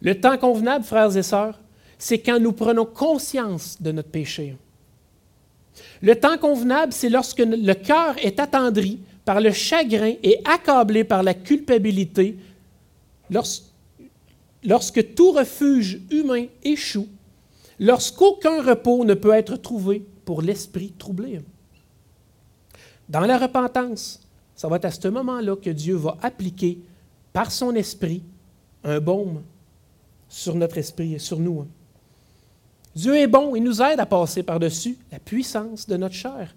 Le 0.00 0.20
temps 0.20 0.36
convenable, 0.36 0.84
frères 0.84 1.16
et 1.16 1.22
sœurs, 1.22 1.58
c'est 2.04 2.18
quand 2.18 2.38
nous 2.38 2.52
prenons 2.52 2.84
conscience 2.84 3.80
de 3.80 3.90
notre 3.90 4.10
péché. 4.10 4.58
Le 6.02 6.14
temps 6.14 6.36
convenable, 6.36 6.92
c'est 6.92 7.08
lorsque 7.08 7.38
le 7.38 7.72
cœur 7.72 8.18
est 8.18 8.38
attendri 8.38 9.00
par 9.24 9.40
le 9.40 9.52
chagrin 9.52 10.12
et 10.22 10.38
accablé 10.44 11.04
par 11.04 11.22
la 11.22 11.32
culpabilité, 11.32 12.36
lorsque 13.30 15.14
tout 15.14 15.32
refuge 15.32 16.02
humain 16.10 16.44
échoue, 16.62 17.08
lorsqu'aucun 17.80 18.62
repos 18.62 19.06
ne 19.06 19.14
peut 19.14 19.32
être 19.32 19.56
trouvé 19.56 20.04
pour 20.26 20.42
l'esprit 20.42 20.92
troublé. 20.98 21.40
Dans 23.08 23.20
la 23.20 23.38
repentance, 23.38 24.20
ça 24.54 24.68
va 24.68 24.76
être 24.76 24.84
à 24.84 24.90
ce 24.90 25.08
moment-là 25.08 25.56
que 25.56 25.70
Dieu 25.70 25.94
va 25.94 26.18
appliquer 26.20 26.80
par 27.32 27.50
son 27.50 27.74
esprit 27.74 28.22
un 28.82 29.00
baume 29.00 29.42
sur 30.28 30.54
notre 30.54 30.76
esprit 30.76 31.14
et 31.14 31.18
sur 31.18 31.38
nous. 31.38 31.66
Dieu 32.94 33.16
est 33.16 33.26
bon, 33.26 33.56
il 33.56 33.62
nous 33.62 33.82
aide 33.82 34.00
à 34.00 34.06
passer 34.06 34.42
par-dessus 34.42 34.96
la 35.10 35.18
puissance 35.18 35.86
de 35.86 35.96
notre 35.96 36.14
chair, 36.14 36.54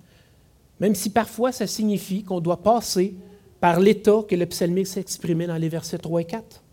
même 0.79 0.95
si 0.95 1.09
parfois 1.09 1.51
ça 1.51 1.65
signifie 1.65 2.23
qu'on 2.23 2.39
doit 2.39 2.61
passer 2.61 3.15
par 3.59 3.79
l'état 3.79 4.21
que 4.27 4.35
le 4.35 4.45
psalmiste 4.45 4.97
exprimé 4.97 5.47
dans 5.47 5.57
les 5.57 5.69
versets 5.69 5.97
3 5.97 6.21
et 6.21 6.25
4. 6.25 6.63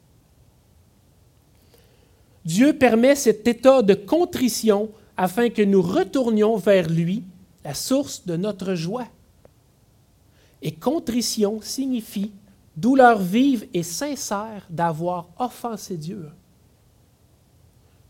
Dieu 2.44 2.76
permet 2.76 3.16
cet 3.16 3.48
état 3.48 3.80
de 3.80 3.94
contrition 3.94 4.90
afin 5.16 5.48
que 5.48 5.62
nous 5.62 5.80
retournions 5.80 6.56
vers 6.56 6.90
lui, 6.90 7.24
la 7.64 7.72
source 7.72 8.26
de 8.26 8.36
notre 8.36 8.74
joie. 8.74 9.06
Et 10.60 10.72
contrition 10.72 11.60
signifie 11.62 12.32
douleur 12.76 13.18
vive 13.18 13.66
et 13.72 13.82
sincère 13.82 14.66
d'avoir 14.68 15.28
offensé 15.38 15.96
Dieu. 15.96 16.28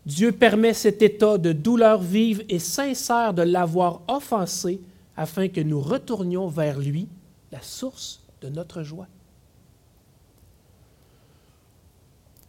Dieu 0.05 0.31
permet 0.31 0.73
cet 0.73 1.01
état 1.01 1.37
de 1.37 1.51
douleur 1.51 2.01
vive 2.01 2.43
et 2.47 2.59
sincère 2.59 3.33
de 3.33 3.41
l'avoir 3.41 4.01
offensé 4.07 4.79
afin 5.17 5.47
que 5.47 5.61
nous 5.61 5.81
retournions 5.81 6.47
vers 6.47 6.79
lui, 6.79 7.07
la 7.51 7.61
source 7.61 8.21
de 8.41 8.49
notre 8.49 8.83
joie. 8.83 9.07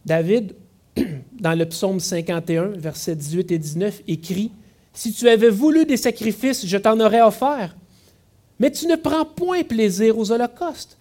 David 0.05 0.55
dans 1.39 1.57
le 1.57 1.65
psaume 1.65 1.99
51, 1.99 2.67
versets 2.77 3.15
18 3.15 3.51
et 3.51 3.57
19, 3.57 4.01
écrit 4.07 4.51
Si 4.93 5.11
tu 5.11 5.27
avais 5.27 5.49
voulu 5.49 5.85
des 5.85 5.97
sacrifices, 5.97 6.65
je 6.65 6.77
t'en 6.77 6.99
aurais 6.99 7.21
offert. 7.21 7.75
Mais 8.59 8.71
tu 8.71 8.87
ne 8.87 8.95
prends 8.95 9.25
point 9.25 9.63
plaisir 9.63 10.17
aux 10.17 10.31
holocaustes. 10.31 10.97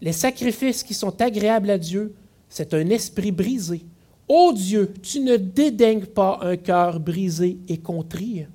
Les 0.00 0.12
sacrifices 0.12 0.82
qui 0.82 0.94
sont 0.94 1.20
agréables 1.20 1.70
à 1.70 1.78
Dieu, 1.78 2.14
c'est 2.48 2.74
un 2.74 2.88
esprit 2.90 3.32
brisé. 3.32 3.82
Ô 4.28 4.52
Dieu, 4.52 4.92
tu 5.02 5.20
ne 5.20 5.36
dédaignes 5.36 6.04
pas 6.04 6.38
un 6.42 6.56
cœur 6.56 7.00
brisé 7.00 7.58
et 7.68 7.78
contrit. 7.78 8.46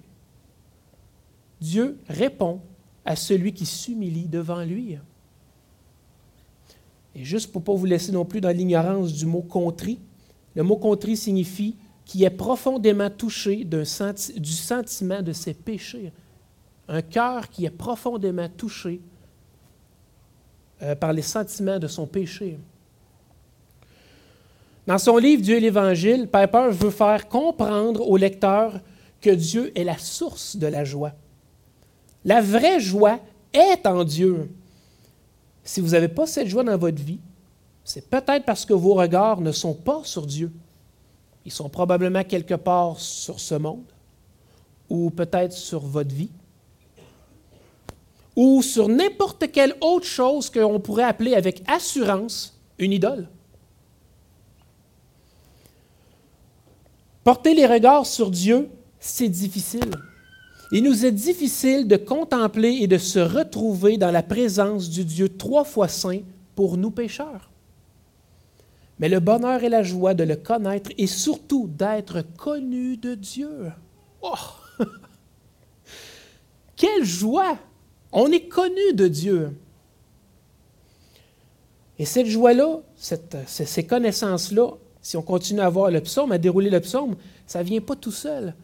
Dieu 1.59 1.97
répond 2.07 2.62
à 3.03 3.15
celui 3.15 3.53
qui 3.53 3.65
s'humilie 3.65 4.27
devant 4.27 4.63
lui. 4.63 4.97
Et 7.15 7.23
juste 7.23 7.51
pour 7.51 7.62
ne 7.62 7.65
pas 7.65 7.73
vous 7.73 7.86
laisser 7.86 8.12
non 8.12 8.25
plus 8.25 8.41
dans 8.41 8.55
l'ignorance 8.55 9.13
du 9.13 9.25
mot 9.25 9.41
contrit, 9.41 9.99
le 10.55 10.63
mot 10.63 10.77
contrit 10.77 11.17
signifie 11.17 11.75
qui 12.05 12.23
est 12.23 12.29
profondément 12.29 13.09
touché 13.09 13.63
du 13.63 14.51
sentiment 14.51 15.21
de 15.21 15.33
ses 15.33 15.53
péchés. 15.53 16.12
Un 16.88 17.01
cœur 17.01 17.49
qui 17.49 17.65
est 17.65 17.71
profondément 17.71 18.49
touché 18.49 19.01
euh, 20.81 20.95
par 20.95 21.13
les 21.13 21.21
sentiments 21.21 21.79
de 21.79 21.88
son 21.88 22.05
péché. 22.05 22.57
Dans 24.86 24.98
son 24.98 25.17
livre 25.17 25.41
Dieu 25.41 25.58
et 25.58 25.60
l'Évangile, 25.60 26.28
Piper 26.28 26.67
veut 26.72 26.89
faire 26.89 27.30
comprendre 27.30 28.08
au 28.08 28.17
lecteur 28.17 28.80
que 29.22 29.30
Dieu 29.30 29.72
est 29.78 29.86
la 29.86 29.98
source 29.98 30.58
de 30.58 30.67
la 30.67 30.84
joie. 30.84 31.13
La 32.26 32.41
vraie 32.41 32.80
joie 32.80 33.19
est 33.54 33.86
en 33.86 34.04
Dieu. 34.04 34.52
Si 35.63 35.80
vous 35.80 35.89
n'avez 35.89 36.10
pas 36.10 36.28
cette 36.28 36.48
joie 36.48 36.63
dans 36.63 36.78
votre 36.78 37.02
vie, 37.02 37.19
c'est 37.86 38.10
peut-être 38.10 38.46
parce 38.46 38.65
que 38.65 38.74
vos 38.74 38.93
regards 38.93 39.39
ne 39.39 39.52
sont 39.52 39.74
pas 39.74 40.02
sur 40.04 40.26
Dieu. 40.26 40.52
Ils 41.46 41.52
sont 41.52 41.69
probablement 41.69 42.24
quelque 42.24 42.54
part 42.54 43.00
sur 43.00 43.39
ce 43.39 43.56
monde, 43.56 43.86
ou 44.89 45.10
peut-être 45.10 45.54
sur 45.54 45.80
votre 45.80 46.13
vie, 46.13 46.32
ou 48.36 48.62
sur 48.62 48.89
n'importe 48.89 49.52
quelle 49.52 49.76
autre 49.82 50.06
chose 50.06 50.50
qu'on 50.50 50.80
pourrait 50.80 51.04
appeler 51.04 51.36
avec 51.36 51.63
assurance 51.67 52.60
une 52.80 52.93
idole. 52.93 53.30
Porter 57.23 57.53
les 57.53 57.65
regards 57.65 58.05
sur 58.05 58.29
Dieu, 58.31 58.69
c'est 58.99 59.29
difficile. 59.29 59.91
Il 60.71 60.83
nous 60.83 61.05
est 61.05 61.12
difficile 61.12 61.88
de 61.88 61.97
contempler 61.97 62.79
et 62.81 62.88
de 62.88 62.97
se 62.97 63.19
retrouver 63.19 63.97
dans 63.97 64.12
la 64.12 64.23
présence 64.23 64.89
du 64.89 65.05
Dieu 65.05 65.29
trois 65.29 65.63
fois 65.63 65.88
saint 65.88 66.21
pour 66.55 66.77
nous 66.77 66.91
pécheurs. 66.91 67.49
Mais 68.99 69.09
le 69.09 69.19
bonheur 69.19 69.63
et 69.63 69.69
la 69.69 69.83
joie 69.83 70.13
de 70.13 70.23
le 70.23 70.36
connaître 70.36 70.91
et 70.97 71.07
surtout 71.07 71.67
d'être 71.67 72.23
connu 72.38 72.97
de 72.97 73.15
Dieu. 73.15 73.71
Oh! 74.21 74.33
Quelle 76.75 77.03
joie! 77.03 77.57
On 78.12 78.31
est 78.31 78.47
connu 78.47 78.93
de 78.93 79.07
Dieu. 79.07 79.57
Et 81.97 82.05
cette 82.05 82.27
joie-là, 82.27 82.81
ces 82.95 83.86
connaissances-là, 83.86 84.71
si 85.04 85.18
on 85.18 85.22
continue 85.22 85.60
à 85.60 85.70
voir 85.70 85.92
le 85.92 86.02
psaume, 86.02 86.32
à 86.32 86.38
dérouler 86.38 86.70
le 86.70 86.80
psaume, 86.80 87.18
ça 87.46 87.60
ne 87.60 87.66
vient 87.66 87.82
pas 87.82 87.96
tout 87.96 88.12
seul. 88.12 88.56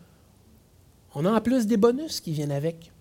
On 1.14 1.26
a 1.26 1.32
en 1.32 1.42
plus 1.42 1.68
des 1.68 1.76
bonus 1.76 2.22
qui 2.22 2.32
viennent 2.32 2.54
avec. 2.54 2.92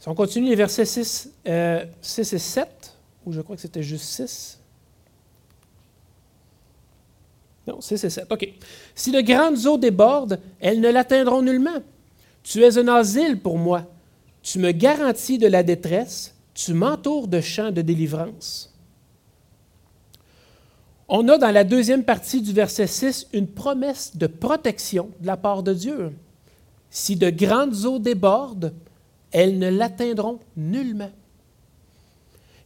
Si 0.00 0.08
on 0.08 0.14
continue 0.14 0.48
les 0.48 0.56
versets 0.56 0.84
6, 0.84 1.04
6 1.04 1.32
euh, 1.46 1.84
et 2.02 2.24
7, 2.24 2.94
ou 3.24 3.32
je 3.32 3.40
crois 3.40 3.54
que 3.54 3.62
c'était 3.62 3.82
juste 3.82 4.04
6. 4.04 4.58
Non, 7.68 7.80
6 7.80 8.04
et 8.04 8.10
7. 8.10 8.26
OK. 8.32 8.48
Si 8.96 9.12
de 9.12 9.20
grandes 9.20 9.64
eaux 9.66 9.78
débordent, 9.78 10.40
elles 10.58 10.80
ne 10.80 10.90
l'atteindront 10.90 11.42
nullement. 11.42 11.82
Tu 12.42 12.64
es 12.64 12.76
un 12.76 12.88
asile 12.88 13.38
pour 13.38 13.56
moi. 13.56 13.84
Tu 14.42 14.58
me 14.58 14.72
garantis 14.72 15.38
de 15.38 15.46
la 15.46 15.62
détresse. 15.62 16.34
Tu 16.54 16.74
m'entoures 16.74 17.28
de 17.28 17.40
champs 17.40 17.70
de 17.70 17.82
délivrance. 17.82 18.74
On 21.10 21.26
a 21.28 21.38
dans 21.38 21.50
la 21.50 21.64
deuxième 21.64 22.04
partie 22.04 22.42
du 22.42 22.52
verset 22.52 22.86
6 22.86 23.28
une 23.32 23.46
promesse 23.46 24.14
de 24.18 24.26
protection 24.26 25.08
de 25.20 25.26
la 25.26 25.38
part 25.38 25.62
de 25.62 25.72
Dieu. 25.72 26.12
Si 26.90 27.16
de 27.16 27.30
grandes 27.30 27.86
eaux 27.86 27.98
débordent, 27.98 28.74
elles 29.32 29.58
ne 29.58 29.70
l'atteindront 29.70 30.38
nullement. 30.54 31.10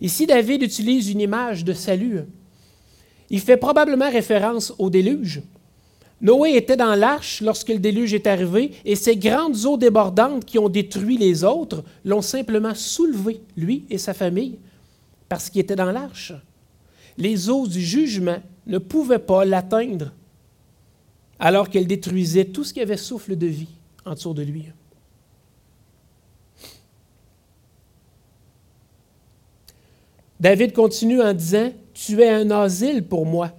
Ici, 0.00 0.26
David 0.26 0.62
utilise 0.62 1.08
une 1.08 1.20
image 1.20 1.64
de 1.64 1.72
salut. 1.72 2.22
Il 3.30 3.40
fait 3.40 3.56
probablement 3.56 4.10
référence 4.10 4.74
au 4.78 4.90
déluge. 4.90 5.42
Noé 6.20 6.56
était 6.56 6.76
dans 6.76 6.96
l'arche 6.96 7.42
lorsque 7.42 7.68
le 7.68 7.78
déluge 7.78 8.12
est 8.12 8.26
arrivé, 8.26 8.72
et 8.84 8.96
ces 8.96 9.16
grandes 9.16 9.64
eaux 9.66 9.76
débordantes 9.76 10.44
qui 10.44 10.58
ont 10.58 10.68
détruit 10.68 11.16
les 11.16 11.44
autres 11.44 11.84
l'ont 12.04 12.22
simplement 12.22 12.74
soulevé, 12.74 13.40
lui 13.56 13.84
et 13.88 13.98
sa 13.98 14.14
famille, 14.14 14.58
parce 15.28 15.48
qu'il 15.48 15.60
était 15.60 15.76
dans 15.76 15.92
l'arche 15.92 16.32
les 17.18 17.50
eaux 17.50 17.66
du 17.66 17.80
jugement 17.80 18.38
ne 18.66 18.78
pouvaient 18.78 19.18
pas 19.18 19.44
l'atteindre, 19.44 20.12
alors 21.38 21.68
qu'elle 21.68 21.86
détruisait 21.86 22.46
tout 22.46 22.64
ce 22.64 22.72
qui 22.72 22.80
avait 22.80 22.96
souffle 22.96 23.36
de 23.36 23.46
vie 23.46 23.68
dessous 24.10 24.34
de 24.34 24.42
lui. 24.42 24.66
David 30.40 30.72
continue 30.72 31.22
en 31.22 31.32
disant, 31.32 31.70
Tu 31.94 32.20
es 32.20 32.28
un 32.28 32.50
asile 32.50 33.04
pour 33.04 33.26
moi, 33.26 33.52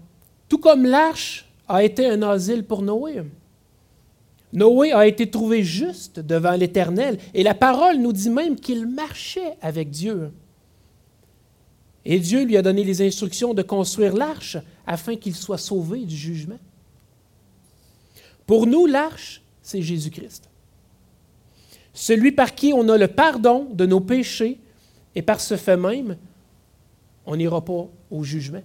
tout 0.50 0.58
comme 0.58 0.86
l'arche 0.86 1.50
a 1.68 1.84
été 1.84 2.08
un 2.08 2.22
asile 2.24 2.66
pour 2.66 2.82
Noé. 2.82 3.24
Noé 4.52 4.92
a 4.92 5.08
été 5.08 5.30
trouvé 5.32 5.64
juste 5.64 6.20
devant 6.20 6.52
l'Éternel, 6.52 7.18
et 7.34 7.42
la 7.42 7.54
parole 7.54 7.98
nous 7.98 8.12
dit 8.12 8.30
même 8.30 8.58
qu'il 8.58 8.86
marchait 8.86 9.56
avec 9.62 9.90
Dieu. 9.90 10.32
Et 12.06 12.20
Dieu 12.20 12.44
lui 12.44 12.58
a 12.58 12.62
donné 12.62 12.84
les 12.84 13.02
instructions 13.02 13.54
de 13.54 13.62
construire 13.62 14.14
l'arche 14.14 14.58
afin 14.86 15.16
qu'il 15.16 15.36
soit 15.36 15.58
sauvé 15.58 16.06
du 16.06 16.16
jugement. 16.16 16.60
Pour 18.46 18.68
nous, 18.68 18.86
l'arche, 18.86 19.42
c'est 19.62 19.82
Jésus-Christ. 19.82 20.50
Celui 21.94 22.32
par 22.32 22.56
qui 22.56 22.74
on 22.74 22.90
a 22.90 22.98
le 22.98 23.08
pardon 23.08 23.68
de 23.72 23.86
nos 23.86 24.02
péchés 24.02 24.60
et 25.16 25.22
par 25.22 25.40
ce 25.40 25.56
fait 25.56 25.78
même, 25.78 26.18
on 27.26 27.36
n'ira 27.38 27.64
pas 27.64 27.88
au 28.12 28.24
jugement. 28.24 28.64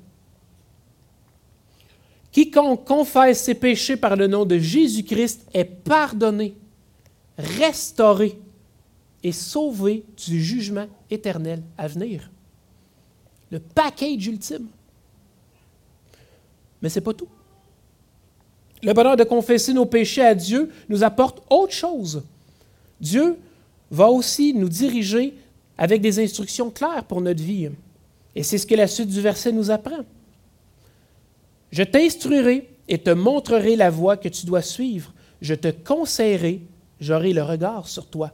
Quiconque 2.32 2.84
confesse 2.84 3.44
ses 3.44 3.54
péchés 3.54 3.96
par 3.96 4.16
le 4.16 4.26
nom 4.26 4.44
de 4.44 4.58
Jésus-Christ 4.58 5.46
est 5.54 5.64
pardonné, 5.64 6.56
restauré 7.36 8.38
et 9.22 9.32
sauvé 9.32 10.04
du 10.26 10.42
jugement 10.42 10.86
éternel 11.10 11.62
à 11.76 11.86
venir 11.86 12.30
le 13.50 13.60
package 13.60 14.26
ultime. 14.26 14.66
Mais 16.82 16.88
ce 16.88 16.98
n'est 16.98 17.04
pas 17.04 17.14
tout. 17.14 17.28
Le 18.82 18.92
bonheur 18.92 19.16
de 19.16 19.24
confesser 19.24 19.72
nos 19.72 19.86
péchés 19.86 20.24
à 20.24 20.34
Dieu 20.34 20.70
nous 20.88 21.02
apporte 21.02 21.42
autre 21.50 21.72
chose. 21.72 22.22
Dieu 23.00 23.36
va 23.90 24.08
aussi 24.08 24.54
nous 24.54 24.68
diriger 24.68 25.34
avec 25.76 26.00
des 26.00 26.20
instructions 26.20 26.70
claires 26.70 27.04
pour 27.04 27.20
notre 27.20 27.42
vie. 27.42 27.70
Et 28.34 28.42
c'est 28.42 28.58
ce 28.58 28.66
que 28.66 28.74
la 28.74 28.86
suite 28.86 29.08
du 29.08 29.20
verset 29.20 29.52
nous 29.52 29.70
apprend. 29.70 30.04
Je 31.70 31.82
t'instruirai 31.82 32.68
et 32.88 32.98
te 32.98 33.10
montrerai 33.10 33.76
la 33.76 33.90
voie 33.90 34.16
que 34.16 34.28
tu 34.28 34.46
dois 34.46 34.62
suivre. 34.62 35.12
Je 35.40 35.54
te 35.54 35.68
conseillerai, 35.68 36.62
j'aurai 37.00 37.32
le 37.32 37.42
regard 37.42 37.88
sur 37.88 38.06
toi. 38.06 38.32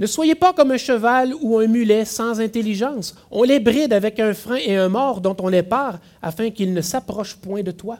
Ne 0.00 0.06
soyez 0.06 0.34
pas 0.34 0.54
comme 0.54 0.70
un 0.70 0.78
cheval 0.78 1.34
ou 1.42 1.58
un 1.58 1.66
mulet 1.66 2.06
sans 2.06 2.40
intelligence. 2.40 3.14
On 3.30 3.42
les 3.42 3.60
bride 3.60 3.92
avec 3.92 4.18
un 4.18 4.32
frein 4.32 4.56
et 4.56 4.74
un 4.74 4.88
mort 4.88 5.20
dont 5.20 5.36
on 5.40 5.48
les 5.48 5.62
part 5.62 6.00
afin 6.22 6.50
qu'ils 6.50 6.72
ne 6.72 6.80
s'approchent 6.80 7.36
point 7.36 7.62
de 7.62 7.70
toi. 7.70 7.98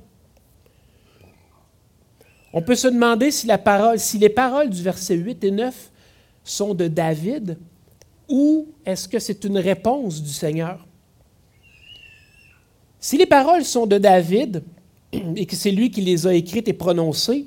On 2.54 2.62
peut 2.62 2.74
se 2.74 2.88
demander 2.88 3.30
si, 3.30 3.46
la 3.46 3.58
parole, 3.58 3.98
si 3.98 4.16
les 4.16 4.30
paroles 4.30 4.70
du 4.70 4.82
verset 4.82 5.14
8 5.14 5.44
et 5.44 5.50
9 5.50 5.90
sont 6.42 6.72
de 6.72 6.88
David 6.88 7.58
ou 8.30 8.68
est-ce 8.86 9.06
que 9.06 9.18
c'est 9.18 9.44
une 9.44 9.58
réponse 9.58 10.22
du 10.22 10.32
Seigneur? 10.32 10.86
Si 12.98 13.18
les 13.18 13.26
paroles 13.26 13.64
sont 13.64 13.86
de 13.86 13.98
David 13.98 14.62
et 15.12 15.44
que 15.44 15.54
c'est 15.54 15.70
lui 15.70 15.90
qui 15.90 16.00
les 16.00 16.26
a 16.26 16.32
écrites 16.32 16.68
et 16.68 16.72
prononcées, 16.72 17.46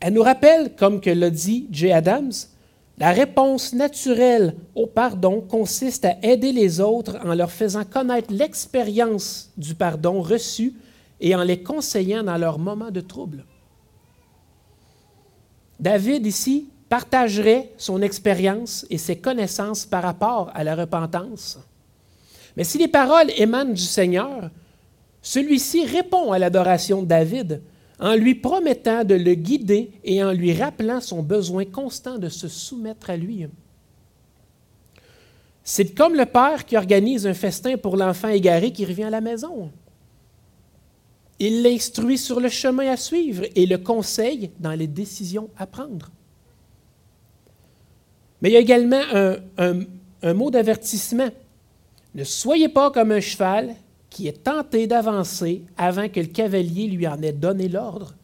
elles 0.00 0.14
nous 0.14 0.22
rappellent, 0.22 0.74
comme 0.74 1.00
que 1.00 1.10
l'a 1.10 1.30
dit 1.30 1.68
J. 1.70 1.92
Adams, 1.92 2.32
la 2.98 3.12
réponse 3.12 3.74
naturelle 3.74 4.56
au 4.74 4.86
pardon 4.86 5.40
consiste 5.40 6.04
à 6.04 6.16
aider 6.22 6.52
les 6.52 6.80
autres 6.80 7.16
en 7.24 7.34
leur 7.34 7.52
faisant 7.52 7.84
connaître 7.84 8.32
l'expérience 8.32 9.52
du 9.56 9.74
pardon 9.74 10.20
reçu 10.20 10.74
et 11.20 11.34
en 11.34 11.42
les 11.44 11.62
conseillant 11.62 12.24
dans 12.24 12.36
leurs 12.36 12.58
moments 12.58 12.90
de 12.90 13.00
trouble. 13.00 13.44
David 15.78 16.26
ici 16.26 16.68
partagerait 16.88 17.70
son 17.76 18.02
expérience 18.02 18.84
et 18.90 18.98
ses 18.98 19.16
connaissances 19.16 19.86
par 19.86 20.02
rapport 20.02 20.50
à 20.54 20.64
la 20.64 20.74
repentance. 20.74 21.58
Mais 22.56 22.64
si 22.64 22.78
les 22.78 22.88
paroles 22.88 23.30
émanent 23.36 23.72
du 23.72 23.82
Seigneur, 23.82 24.50
celui-ci 25.22 25.84
répond 25.84 26.32
à 26.32 26.38
l'adoration 26.38 27.02
de 27.02 27.06
David 27.06 27.62
en 28.00 28.14
lui 28.14 28.34
promettant 28.34 29.04
de 29.04 29.14
le 29.14 29.34
guider 29.34 29.90
et 30.04 30.22
en 30.22 30.32
lui 30.32 30.52
rappelant 30.52 31.00
son 31.00 31.22
besoin 31.22 31.64
constant 31.64 32.18
de 32.18 32.28
se 32.28 32.48
soumettre 32.48 33.10
à 33.10 33.16
lui. 33.16 33.46
C'est 35.64 35.94
comme 35.94 36.14
le 36.14 36.24
père 36.24 36.64
qui 36.64 36.76
organise 36.76 37.26
un 37.26 37.34
festin 37.34 37.76
pour 37.76 37.96
l'enfant 37.96 38.28
égaré 38.28 38.72
qui 38.72 38.86
revient 38.86 39.04
à 39.04 39.10
la 39.10 39.20
maison. 39.20 39.70
Il 41.40 41.62
l'instruit 41.62 42.18
sur 42.18 42.40
le 42.40 42.48
chemin 42.48 42.90
à 42.90 42.96
suivre 42.96 43.44
et 43.54 43.66
le 43.66 43.78
conseille 43.78 44.50
dans 44.58 44.72
les 44.72 44.86
décisions 44.86 45.50
à 45.56 45.66
prendre. 45.66 46.10
Mais 48.40 48.50
il 48.50 48.52
y 48.52 48.56
a 48.56 48.60
également 48.60 49.02
un, 49.12 49.80
un 50.22 50.34
mot 50.34 50.50
d'avertissement. 50.50 51.28
Ne 52.14 52.24
soyez 52.24 52.68
pas 52.68 52.90
comme 52.90 53.12
un 53.12 53.20
cheval 53.20 53.74
qui 54.10 54.26
est 54.28 54.44
tenté 54.44 54.86
d'avancer 54.86 55.62
avant 55.76 56.08
que 56.08 56.20
le 56.20 56.26
cavalier 56.26 56.86
lui 56.86 57.06
en 57.06 57.20
ait 57.22 57.32
donné 57.32 57.68
l'ordre, 57.68 58.14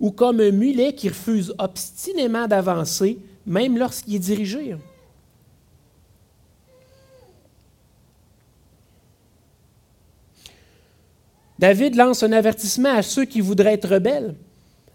ou 0.00 0.10
comme 0.10 0.40
un 0.40 0.50
mulet 0.50 0.94
qui 0.94 1.08
refuse 1.08 1.54
obstinément 1.58 2.46
d'avancer, 2.46 3.18
même 3.46 3.78
lorsqu'il 3.78 4.16
est 4.16 4.18
dirigé. 4.18 4.76
David 11.58 11.94
lance 11.94 12.22
un 12.22 12.32
avertissement 12.32 12.94
à 12.94 13.02
ceux 13.02 13.24
qui 13.24 13.40
voudraient 13.40 13.74
être 13.74 13.88
rebelles. 13.88 14.34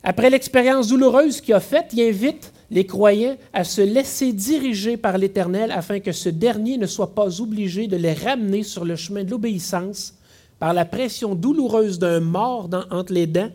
Après 0.04 0.30
l'expérience 0.30 0.90
douloureuse 0.90 1.42
qu'il 1.42 1.54
a 1.54 1.60
faite, 1.60 1.92
il 1.94 2.02
invite 2.02 2.54
les 2.70 2.86
croyants 2.86 3.38
à 3.54 3.64
se 3.64 3.82
laisser 3.82 4.34
diriger 4.34 4.96
par 4.98 5.18
l'Éternel 5.18 5.72
afin 5.72 6.00
que 6.00 6.12
ce 6.12 6.30
dernier 6.30 6.78
ne 6.78 6.86
soit 6.86 7.16
pas 7.16 7.42
obligé 7.42 7.88
de 7.88 7.98
les 7.98 8.14
ramener 8.14 8.64
sur 8.64 8.86
le 8.86 8.96
chemin 8.96 9.24
de 9.24 9.32
l'obéissance 9.32 10.14
par 10.60 10.74
la 10.74 10.86
pression 10.86 11.36
douloureuse 11.36 11.98
d'un 11.98 12.19
mort 12.19 12.69
entre 12.91 13.13
les 13.13 13.28
dents 13.28 13.52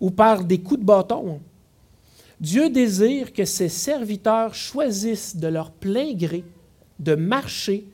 ou 0.00 0.10
par 0.10 0.44
des 0.44 0.58
coups 0.58 0.80
de 0.80 0.86
bâton. 0.86 1.40
Dieu 2.40 2.70
désire 2.70 3.32
que 3.32 3.44
ses 3.44 3.68
serviteurs 3.68 4.54
choisissent 4.54 5.36
de 5.36 5.48
leur 5.48 5.72
plein 5.72 6.14
gré 6.14 6.44
de 7.00 7.14
marcher 7.14 7.84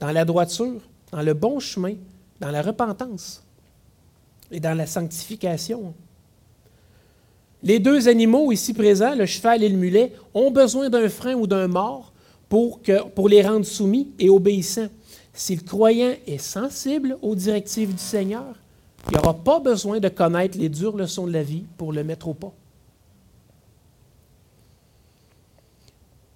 dans 0.00 0.12
la 0.12 0.24
droiture, 0.24 0.80
dans 1.10 1.22
le 1.22 1.34
bon 1.34 1.58
chemin, 1.60 1.94
dans 2.40 2.50
la 2.50 2.60
repentance 2.60 3.42
et 4.50 4.60
dans 4.60 4.76
la 4.76 4.86
sanctification. 4.86 5.94
Les 7.62 7.78
deux 7.78 8.08
animaux 8.08 8.52
ici 8.52 8.74
présents, 8.74 9.14
le 9.14 9.24
cheval 9.24 9.62
et 9.62 9.68
le 9.70 9.78
mulet, 9.78 10.12
ont 10.34 10.50
besoin 10.50 10.90
d'un 10.90 11.08
frein 11.08 11.34
ou 11.34 11.46
d'un 11.46 11.66
mort 11.66 12.12
pour, 12.50 12.82
que, 12.82 13.02
pour 13.08 13.28
les 13.28 13.40
rendre 13.40 13.64
soumis 13.64 14.10
et 14.18 14.28
obéissants. 14.28 14.88
Si 15.34 15.56
le 15.56 15.62
croyant 15.62 16.14
est 16.28 16.38
sensible 16.38 17.18
aux 17.20 17.34
directives 17.34 17.92
du 17.92 18.02
Seigneur, 18.02 18.54
il 19.10 19.16
n'aura 19.16 19.34
pas 19.34 19.58
besoin 19.58 19.98
de 19.98 20.08
connaître 20.08 20.56
les 20.56 20.68
dures 20.68 20.96
leçons 20.96 21.26
de 21.26 21.32
la 21.32 21.42
vie 21.42 21.64
pour 21.76 21.92
le 21.92 22.04
mettre 22.04 22.28
au 22.28 22.34
pas. 22.34 22.52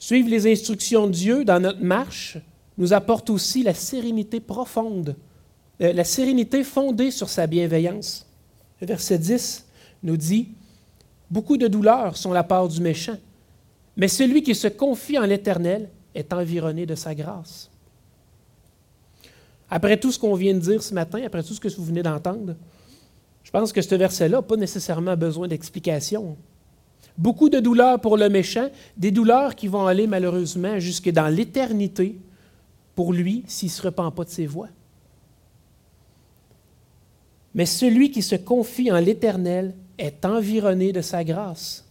Suivre 0.00 0.28
les 0.28 0.50
instructions 0.50 1.06
de 1.06 1.12
Dieu 1.12 1.44
dans 1.44 1.60
notre 1.60 1.82
marche 1.82 2.38
nous 2.76 2.92
apporte 2.92 3.30
aussi 3.30 3.62
la 3.62 3.74
sérénité 3.74 4.40
profonde, 4.40 5.16
euh, 5.80 5.92
la 5.92 6.04
sérénité 6.04 6.64
fondée 6.64 7.10
sur 7.10 7.28
sa 7.28 7.46
bienveillance. 7.46 8.26
Le 8.80 8.86
verset 8.86 9.18
10 9.18 9.66
nous 10.02 10.16
dit, 10.16 10.48
Beaucoup 11.30 11.56
de 11.56 11.68
douleurs 11.68 12.16
sont 12.16 12.32
la 12.32 12.44
part 12.44 12.68
du 12.68 12.80
méchant, 12.80 13.18
mais 13.96 14.08
celui 14.08 14.42
qui 14.42 14.54
se 14.54 14.68
confie 14.68 15.18
en 15.18 15.26
l'Éternel 15.26 15.88
est 16.14 16.32
environné 16.32 16.86
de 16.86 16.94
sa 16.94 17.14
grâce. 17.14 17.70
Après 19.70 19.98
tout 19.98 20.12
ce 20.12 20.18
qu'on 20.18 20.34
vient 20.34 20.54
de 20.54 20.60
dire 20.60 20.82
ce 20.82 20.94
matin, 20.94 21.22
après 21.24 21.42
tout 21.42 21.54
ce 21.54 21.60
que 21.60 21.68
vous 21.68 21.84
venez 21.84 22.02
d'entendre, 22.02 22.56
je 23.42 23.50
pense 23.50 23.72
que 23.72 23.82
ce 23.82 23.94
verset-là 23.94 24.38
n'a 24.38 24.42
pas 24.42 24.56
nécessairement 24.56 25.16
besoin 25.16 25.48
d'explication. 25.48 26.36
Beaucoup 27.16 27.48
de 27.48 27.60
douleurs 27.60 28.00
pour 28.00 28.16
le 28.16 28.28
méchant, 28.28 28.68
des 28.96 29.10
douleurs 29.10 29.54
qui 29.54 29.68
vont 29.68 29.86
aller 29.86 30.06
malheureusement 30.06 30.78
jusque 30.78 31.10
dans 31.10 31.28
l'éternité 31.28 32.18
pour 32.94 33.12
lui 33.12 33.44
s'il 33.46 33.68
ne 33.68 33.72
se 33.72 33.82
repent 33.82 34.14
pas 34.14 34.24
de 34.24 34.30
ses 34.30 34.46
voies. 34.46 34.68
Mais 37.54 37.66
celui 37.66 38.10
qui 38.10 38.22
se 38.22 38.36
confie 38.36 38.92
en 38.92 38.98
l'Éternel 38.98 39.74
est 39.98 40.24
environné 40.24 40.92
de 40.92 41.00
sa 41.00 41.24
grâce. 41.24 41.84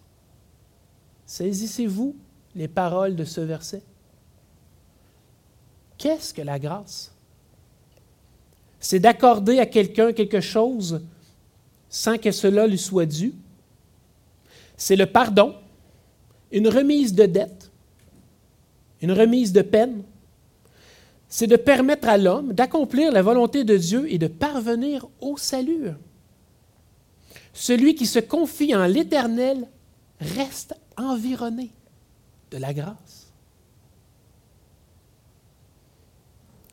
Saisissez-vous 1.25 2.15
les 2.55 2.67
paroles 2.67 3.15
de 3.15 3.25
ce 3.25 3.41
verset. 3.41 3.81
Qu'est-ce 5.97 6.33
que 6.33 6.41
la 6.41 6.59
grâce? 6.59 7.16
C'est 8.89 9.00
d'accorder 9.00 9.60
à 9.60 9.65
quelqu'un 9.65 10.13
quelque 10.13 10.39
chose 10.39 11.02
sans 11.89 12.17
que 12.17 12.32
cela 12.32 12.67
lui 12.67 12.78
soit 12.78 13.06
dû. 13.06 13.34
C'est 14.78 14.95
le 14.95 15.06
pardon, 15.06 15.56
une 16.54 16.69
remise 16.69 17.13
de 17.13 17.26
dette, 17.26 17.69
une 19.02 19.12
remise 19.12 19.52
de 19.52 19.62
peine. 19.62 20.04
C'est 21.28 21.47
de 21.47 21.58
permettre 21.58 22.08
à 22.08 22.17
l'homme 22.17 22.54
d'accomplir 22.54 23.12
la 23.12 23.21
volonté 23.21 23.65
de 23.65 23.76
Dieu 23.76 24.10
et 24.10 24.17
de 24.17 24.28
parvenir 24.28 25.06
au 25.19 25.36
salut. 25.36 25.89
Celui 27.52 27.93
qui 27.93 28.06
se 28.06 28.19
confie 28.19 28.73
en 28.73 28.86
l'Éternel 28.86 29.67
reste 30.21 30.76
environné 30.95 31.71
de 32.52 32.58
la 32.58 32.73
grâce. 32.73 33.16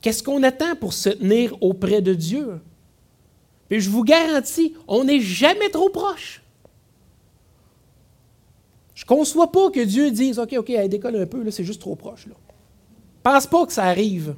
Qu'est-ce 0.05 0.23
qu'on 0.23 0.43
attend 0.43 0.77
pour 0.77 0.93
se 0.93 1.09
tenir 1.09 1.57
auprès 1.63 2.03
de 2.03 2.13
Dieu? 2.13 2.61
Puis 3.71 3.81
je 3.81 3.89
vous 3.89 4.05
garantis, 4.05 4.75
on 4.87 5.05
n'est 5.05 5.21
jamais 5.21 5.71
trop 5.71 5.89
proche. 5.89 6.43
Je 8.95 9.05
ne 9.05 9.07
conçois 9.07 9.51
pas 9.51 9.71
que 9.71 9.83
Dieu 9.83 10.11
dise 10.11 10.39
OK, 10.39 10.57
OK, 10.59 10.69
elle 10.69 10.91
décolle 10.91 11.17
un 11.17 11.25
peu, 11.25 11.51
c'est 11.51 11.65
juste 11.65 11.81
trop 11.81 11.97
proche. 11.97 12.27
Là. 12.27 12.35
Pense 13.23 13.47
pas 13.47 13.65
que 13.65 13.73
ça 13.73 13.85
arrive. 13.85 14.37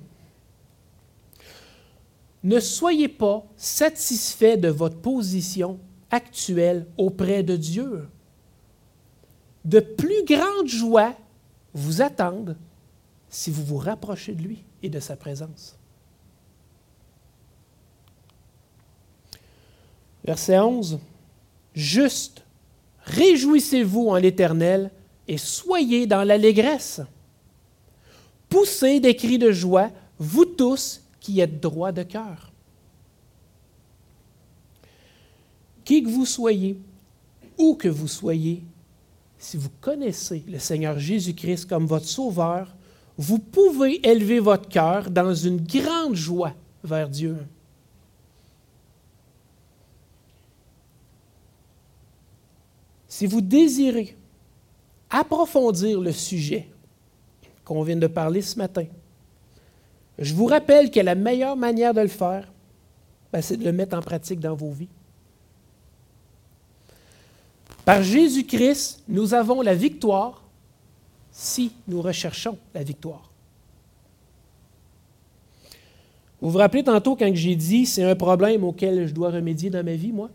Ne 2.45 2.61
soyez 2.61 3.09
pas 3.09 3.45
satisfait 3.57 4.57
de 4.57 4.69
votre 4.69 5.01
position 5.01 5.81
actuelle 6.13 6.87
auprès 6.97 7.43
de 7.43 7.57
Dieu. 7.57 8.07
De 9.65 9.81
plus 9.81 10.25
grandes 10.25 10.69
joies 10.69 11.17
vous 11.75 12.03
attendent 12.03 12.57
si 13.29 13.51
vous 13.51 13.65
vous 13.65 13.79
rapprochez 13.79 14.33
de 14.33 14.43
lui 14.43 14.66
et 14.83 14.89
de 14.89 15.01
sa 15.01 15.17
présence. 15.17 15.77
Verset 20.25 20.59
11. 20.59 20.99
Juste, 21.75 22.43
réjouissez-vous 23.05 24.09
en 24.09 24.17
l'Éternel 24.17 24.91
et 25.29 25.39
soyez 25.39 26.07
dans 26.07 26.25
l'allégresse. 26.25 27.01
Poussez 28.49 29.01
des 29.01 29.17
cris 29.17 29.39
de 29.39 29.53
joie, 29.53 29.91
vous 30.19 30.45
tous 30.45 31.03
qui 31.21 31.41
êtes 31.41 31.61
droits 31.61 31.93
de 31.93 32.03
cœur. 32.03 32.53
Qui 35.85 36.03
que 36.03 36.09
vous 36.09 36.27
soyez, 36.27 36.79
où 37.59 37.75
que 37.75 37.89
vous 37.89 38.09
soyez, 38.09 38.63
si 39.39 39.57
vous 39.57 39.71
connaissez 39.81 40.45
le 40.49 40.59
Seigneur 40.59 40.99
Jésus-Christ 40.99 41.67
comme 41.67 41.87
votre 41.87 42.07
Sauveur, 42.07 42.76
vous 43.19 43.39
pouvez 43.39 44.07
élever 44.07 44.39
votre 44.41 44.69
cœur 44.69 45.11
dans 45.11 45.35
une 45.35 45.59
grande 45.59 46.15
joie 46.15 46.53
vers 46.85 47.09
Dieu. 47.09 47.39
Si 53.09 53.27
vous 53.27 53.41
désirez 53.41 54.15
approfondir 55.09 56.01
le 56.01 56.13
sujet 56.13 56.69
qu'on 57.65 57.83
vient 57.83 57.97
de 57.97 58.07
parler 58.07 58.43
ce 58.43 58.59
matin, 58.59 58.85
je 60.19 60.35
vous 60.35 60.47
rappelle 60.47 60.91
que 60.91 61.01
la 61.01 61.15
meilleure 61.15 61.57
manière 61.57 61.95
de 61.95 62.03
le 62.03 62.09
faire, 62.09 62.53
ben, 63.33 63.41
c'est 63.41 63.57
de 63.57 63.65
le 63.65 63.73
mettre 63.73 63.97
en 63.97 64.03
pratique 64.03 64.41
dans 64.41 64.55
vos 64.55 64.71
vies. 64.71 64.89
Par 67.87 68.03
Jésus-Christ, 68.03 69.03
nous 69.09 69.33
avons 69.33 69.63
la 69.63 69.75
victoire 69.75 70.46
si 71.39 71.71
nous 71.87 72.01
recherchons 72.01 72.57
la 72.75 72.83
victoire. 72.83 73.31
Vous 76.41 76.51
vous 76.51 76.57
rappelez 76.57 76.83
tantôt 76.83 77.15
quand 77.15 77.31
j'ai 77.35 77.55
dit 77.55 77.85
c'est 77.85 78.05
un 78.05 78.17
problème 78.17 78.65
auquel 78.65 79.07
je 79.07 79.13
dois 79.13 79.31
remédier 79.31 79.69
dans 79.69 79.85
ma 79.85 79.97
vie, 79.97 80.13
moi? 80.13 80.31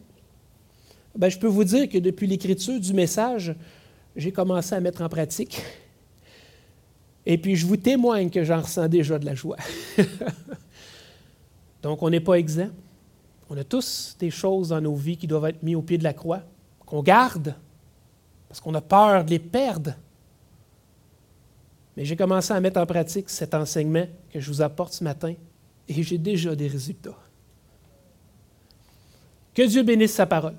Ben, 1.17 1.27
je 1.27 1.39
peux 1.39 1.47
vous 1.47 1.63
dire 1.63 1.89
que 1.89 1.97
depuis 1.97 2.27
l'écriture 2.27 2.79
du 2.79 2.93
message, 2.93 3.55
j'ai 4.15 4.31
commencé 4.31 4.75
à 4.75 4.79
mettre 4.79 5.01
en 5.01 5.09
pratique. 5.09 5.63
Et 7.25 7.39
puis, 7.39 7.55
je 7.55 7.65
vous 7.65 7.77
témoigne 7.77 8.29
que 8.29 8.43
j'en 8.43 8.61
ressens 8.61 8.87
déjà 8.87 9.17
de 9.17 9.25
la 9.25 9.33
joie. 9.33 9.57
Donc, 11.81 12.03
on 12.03 12.11
n'est 12.11 12.19
pas 12.19 12.35
exempt. 12.35 12.71
On 13.49 13.57
a 13.57 13.63
tous 13.63 14.15
des 14.19 14.29
choses 14.29 14.69
dans 14.69 14.81
nos 14.81 14.95
vies 14.95 15.17
qui 15.17 15.25
doivent 15.25 15.47
être 15.47 15.63
mises 15.63 15.75
au 15.75 15.81
pied 15.81 15.97
de 15.97 16.03
la 16.03 16.13
croix, 16.13 16.43
qu'on 16.85 17.01
garde, 17.01 17.55
parce 18.47 18.61
qu'on 18.61 18.75
a 18.75 18.81
peur 18.81 19.25
de 19.25 19.31
les 19.31 19.39
perdre. 19.39 19.95
Mais 21.95 22.05
j'ai 22.05 22.15
commencé 22.15 22.53
à 22.53 22.59
mettre 22.59 22.79
en 22.79 22.85
pratique 22.85 23.29
cet 23.29 23.53
enseignement 23.53 24.07
que 24.31 24.39
je 24.39 24.47
vous 24.49 24.61
apporte 24.61 24.93
ce 24.93 25.03
matin 25.03 25.33
et 25.87 26.03
j'ai 26.03 26.17
déjà 26.17 26.55
des 26.55 26.67
résultats. 26.67 27.17
Que 29.53 29.63
Dieu 29.67 29.83
bénisse 29.83 30.13
sa 30.13 30.25
parole. 30.25 30.55